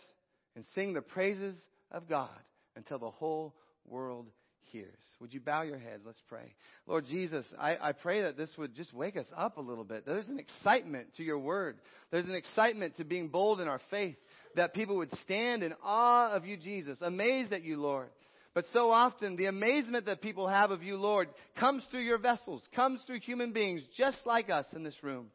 and 0.56 0.64
sing 0.74 0.94
the 0.94 1.02
praises 1.02 1.54
of 1.92 2.08
God 2.08 2.30
until 2.74 2.98
the 2.98 3.10
whole 3.10 3.54
world 3.86 4.26
hears. 4.72 5.04
Would 5.20 5.32
you 5.32 5.40
bow 5.40 5.62
your 5.62 5.78
head? 5.78 6.00
Let's 6.04 6.20
pray. 6.28 6.54
Lord 6.86 7.04
Jesus, 7.06 7.44
I, 7.58 7.76
I 7.80 7.92
pray 7.92 8.22
that 8.22 8.36
this 8.36 8.50
would 8.58 8.74
just 8.74 8.92
wake 8.92 9.16
us 9.16 9.26
up 9.36 9.56
a 9.56 9.60
little 9.60 9.84
bit. 9.84 10.06
There's 10.06 10.28
an 10.28 10.38
excitement 10.38 11.08
to 11.16 11.22
your 11.22 11.38
word. 11.38 11.78
There's 12.10 12.28
an 12.28 12.34
excitement 12.34 12.96
to 12.96 13.04
being 13.04 13.28
bold 13.28 13.60
in 13.60 13.68
our 13.68 13.80
faith. 13.90 14.16
That 14.56 14.74
people 14.74 14.96
would 14.96 15.12
stand 15.24 15.62
in 15.62 15.74
awe 15.82 16.32
of 16.32 16.44
you, 16.44 16.56
Jesus, 16.56 16.98
amazed 17.00 17.52
at 17.52 17.62
you, 17.62 17.76
Lord. 17.76 18.08
But 18.52 18.64
so 18.72 18.90
often, 18.90 19.36
the 19.36 19.46
amazement 19.46 20.06
that 20.06 20.22
people 20.22 20.48
have 20.48 20.72
of 20.72 20.82
you, 20.82 20.96
Lord, 20.96 21.28
comes 21.58 21.84
through 21.90 22.00
your 22.00 22.18
vessels, 22.18 22.66
comes 22.74 23.00
through 23.06 23.20
human 23.20 23.52
beings 23.52 23.82
just 23.96 24.18
like 24.26 24.50
us 24.50 24.66
in 24.74 24.82
this 24.82 25.00
room. 25.02 25.28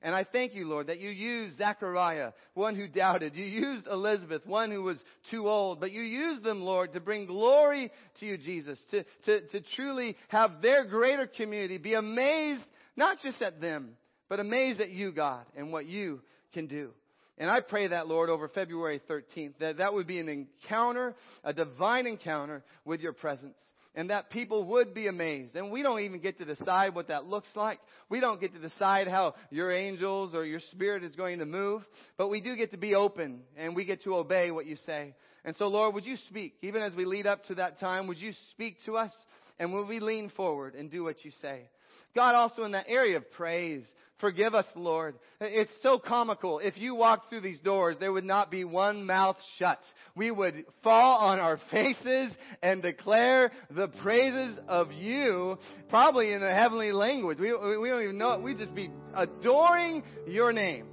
And 0.00 0.14
I 0.14 0.24
thank 0.24 0.54
you, 0.54 0.66
Lord, 0.66 0.86
that 0.86 1.00
you 1.00 1.10
used 1.10 1.58
Zechariah, 1.58 2.32
one 2.54 2.76
who 2.76 2.86
doubted. 2.86 3.34
You 3.34 3.44
used 3.44 3.86
Elizabeth, 3.88 4.46
one 4.46 4.70
who 4.70 4.82
was 4.82 4.98
too 5.30 5.48
old. 5.48 5.80
But 5.80 5.90
you 5.90 6.02
used 6.02 6.44
them, 6.44 6.62
Lord, 6.62 6.92
to 6.92 7.00
bring 7.00 7.26
glory 7.26 7.90
to 8.20 8.26
you, 8.26 8.38
Jesus, 8.38 8.80
to, 8.92 9.04
to, 9.24 9.48
to 9.48 9.60
truly 9.74 10.16
have 10.28 10.62
their 10.62 10.84
greater 10.84 11.26
community 11.26 11.78
be 11.78 11.94
amazed, 11.94 12.62
not 12.96 13.18
just 13.20 13.42
at 13.42 13.60
them, 13.60 13.96
but 14.28 14.38
amazed 14.38 14.80
at 14.80 14.90
you, 14.90 15.10
God, 15.10 15.44
and 15.56 15.72
what 15.72 15.86
you 15.86 16.20
can 16.52 16.68
do. 16.68 16.90
And 17.36 17.50
I 17.50 17.60
pray 17.60 17.88
that, 17.88 18.08
Lord, 18.08 18.30
over 18.30 18.48
February 18.48 19.00
13th, 19.08 19.54
that 19.60 19.78
that 19.78 19.94
would 19.94 20.06
be 20.06 20.20
an 20.20 20.28
encounter, 20.28 21.14
a 21.42 21.52
divine 21.52 22.06
encounter 22.06 22.62
with 22.84 23.00
your 23.00 23.12
presence 23.12 23.58
and 23.98 24.10
that 24.10 24.30
people 24.30 24.62
would 24.62 24.94
be 24.94 25.08
amazed. 25.08 25.56
And 25.56 25.72
we 25.72 25.82
don't 25.82 25.98
even 25.98 26.20
get 26.20 26.38
to 26.38 26.44
decide 26.44 26.94
what 26.94 27.08
that 27.08 27.24
looks 27.24 27.48
like. 27.56 27.80
We 28.08 28.20
don't 28.20 28.40
get 28.40 28.52
to 28.52 28.60
decide 28.60 29.08
how 29.08 29.34
your 29.50 29.72
angels 29.72 30.36
or 30.36 30.46
your 30.46 30.60
spirit 30.70 31.02
is 31.02 31.16
going 31.16 31.40
to 31.40 31.44
move, 31.44 31.82
but 32.16 32.28
we 32.28 32.40
do 32.40 32.54
get 32.54 32.70
to 32.70 32.76
be 32.76 32.94
open 32.94 33.40
and 33.56 33.74
we 33.74 33.84
get 33.84 34.04
to 34.04 34.14
obey 34.14 34.52
what 34.52 34.66
you 34.66 34.76
say. 34.86 35.16
And 35.44 35.56
so, 35.56 35.66
Lord, 35.66 35.96
would 35.96 36.06
you 36.06 36.14
speak, 36.28 36.54
even 36.62 36.80
as 36.80 36.94
we 36.94 37.06
lead 37.06 37.26
up 37.26 37.44
to 37.46 37.56
that 37.56 37.80
time, 37.80 38.06
would 38.06 38.18
you 38.18 38.34
speak 38.52 38.76
to 38.86 38.96
us? 38.96 39.10
And 39.58 39.72
will 39.72 39.84
we 39.84 39.98
lean 39.98 40.30
forward 40.30 40.76
and 40.76 40.92
do 40.92 41.02
what 41.02 41.24
you 41.24 41.32
say? 41.42 41.62
God, 42.14 42.36
also 42.36 42.62
in 42.62 42.72
that 42.72 42.86
area 42.86 43.16
of 43.16 43.28
praise, 43.32 43.82
Forgive 44.20 44.54
us, 44.54 44.66
Lord. 44.74 45.14
It's 45.40 45.70
so 45.82 46.00
comical. 46.00 46.58
If 46.58 46.76
you 46.76 46.96
walked 46.96 47.28
through 47.28 47.42
these 47.42 47.60
doors, 47.60 47.96
there 48.00 48.12
would 48.12 48.24
not 48.24 48.50
be 48.50 48.64
one 48.64 49.06
mouth 49.06 49.36
shut. 49.58 49.78
We 50.16 50.32
would 50.32 50.64
fall 50.82 51.18
on 51.18 51.38
our 51.38 51.60
faces 51.70 52.32
and 52.60 52.82
declare 52.82 53.52
the 53.70 53.88
praises 54.02 54.58
of 54.66 54.90
you, 54.90 55.56
probably 55.88 56.32
in 56.32 56.42
a 56.42 56.52
heavenly 56.52 56.90
language. 56.90 57.38
We, 57.38 57.52
we 57.52 57.88
don't 57.88 58.02
even 58.02 58.18
know 58.18 58.32
it. 58.32 58.42
We'd 58.42 58.58
just 58.58 58.74
be 58.74 58.90
adoring 59.14 60.02
your 60.26 60.52
name. 60.52 60.86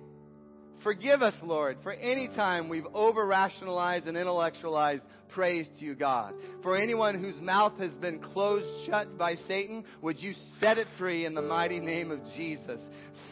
Forgive 0.85 1.23
us, 1.23 1.33
Lord, 1.41 1.77
for 1.81 1.93
any 1.93 2.27
time 2.27 2.69
we've 2.69 2.85
over 2.93 3.25
rationalized 3.25 4.05
and 4.05 4.15
intellectualized 4.15 5.01
praise 5.29 5.67
to 5.79 5.83
you, 5.83 5.95
God. 5.95 6.35
For 6.61 6.77
anyone 6.77 7.19
whose 7.19 7.41
mouth 7.41 7.73
has 7.79 7.89
been 7.93 8.19
closed 8.19 8.67
shut 8.85 9.17
by 9.17 9.33
Satan, 9.47 9.83
would 10.03 10.21
you 10.21 10.35
set 10.59 10.77
it 10.77 10.85
free 10.99 11.25
in 11.25 11.33
the 11.33 11.41
mighty 11.41 11.79
name 11.79 12.11
of 12.11 12.19
Jesus? 12.37 12.79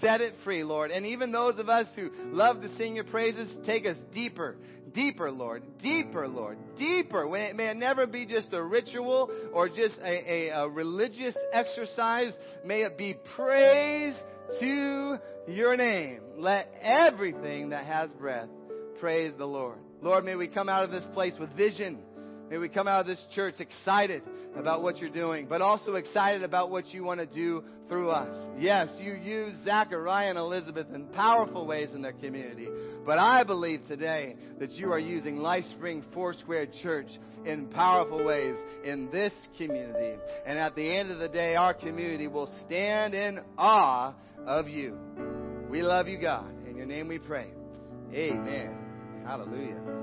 Set 0.01 0.19
it 0.19 0.33
free, 0.43 0.63
Lord. 0.63 0.89
And 0.89 1.05
even 1.05 1.31
those 1.31 1.59
of 1.59 1.69
us 1.69 1.85
who 1.95 2.09
love 2.31 2.59
to 2.63 2.75
sing 2.75 2.95
your 2.95 3.03
praises, 3.03 3.55
take 3.67 3.85
us 3.85 3.97
deeper, 4.11 4.55
deeper, 4.93 5.31
Lord, 5.31 5.63
deeper, 5.81 6.27
Lord, 6.27 6.57
deeper. 6.77 7.27
May 7.27 7.69
it, 7.69 7.77
never 7.77 8.07
be 8.07 8.25
just 8.25 8.53
a 8.53 8.63
ritual 8.63 9.29
or 9.53 9.67
just 9.67 9.95
a, 10.03 10.49
a, 10.49 10.63
a 10.63 10.69
religious 10.69 11.37
exercise. 11.51 12.33
May 12.65 12.81
it 12.83 12.97
be 12.97 13.15
praise 13.35 14.15
to 14.59 15.17
your 15.47 15.75
name. 15.75 16.21
Let 16.37 16.73
everything 16.81 17.69
that 17.69 17.85
has 17.85 18.11
breath 18.13 18.49
praise 18.99 19.33
the 19.37 19.45
Lord. 19.45 19.79
Lord, 20.01 20.25
may 20.25 20.35
we 20.35 20.47
come 20.47 20.69
out 20.69 20.83
of 20.83 20.91
this 20.91 21.05
place 21.13 21.33
with 21.39 21.49
vision. 21.55 21.99
May 22.53 22.59
we 22.59 22.69
come 22.69 22.87
out 22.87 23.01
of 23.01 23.07
this 23.07 23.25
church 23.33 23.55
excited 23.57 24.21
about 24.55 24.83
what 24.83 24.99
you're 24.99 25.09
doing, 25.09 25.47
but 25.47 25.63
also 25.63 25.95
excited 25.95 26.43
about 26.43 26.69
what 26.69 26.85
you 26.89 27.03
want 27.03 27.19
to 27.19 27.25
do 27.25 27.63
through 27.89 28.11
us. 28.11 28.35
Yes, 28.59 28.95
you 29.01 29.13
use 29.13 29.53
Zechariah 29.65 30.29
and 30.29 30.37
Elizabeth 30.37 30.85
in 30.93 31.07
powerful 31.07 31.65
ways 31.65 31.95
in 31.95 32.03
their 32.03 32.13
community, 32.13 32.67
but 33.07 33.17
I 33.17 33.43
believe 33.43 33.81
today 33.87 34.35
that 34.59 34.69
you 34.69 34.91
are 34.91 34.99
using 34.99 35.37
LifeSpring 35.37 36.03
Foursquare 36.13 36.67
Church 36.83 37.09
in 37.43 37.69
powerful 37.69 38.23
ways 38.23 38.55
in 38.85 39.09
this 39.11 39.33
community. 39.57 40.21
And 40.45 40.59
at 40.59 40.75
the 40.75 40.95
end 40.95 41.09
of 41.09 41.17
the 41.17 41.29
day, 41.29 41.55
our 41.55 41.73
community 41.73 42.27
will 42.27 42.53
stand 42.67 43.15
in 43.15 43.39
awe 43.57 44.13
of 44.45 44.67
you. 44.67 44.95
We 45.71 45.81
love 45.81 46.07
you, 46.07 46.21
God. 46.21 46.53
In 46.69 46.77
your 46.77 46.85
name 46.85 47.07
we 47.07 47.17
pray. 47.17 47.47
Amen. 48.13 48.77
Hallelujah. 49.25 50.02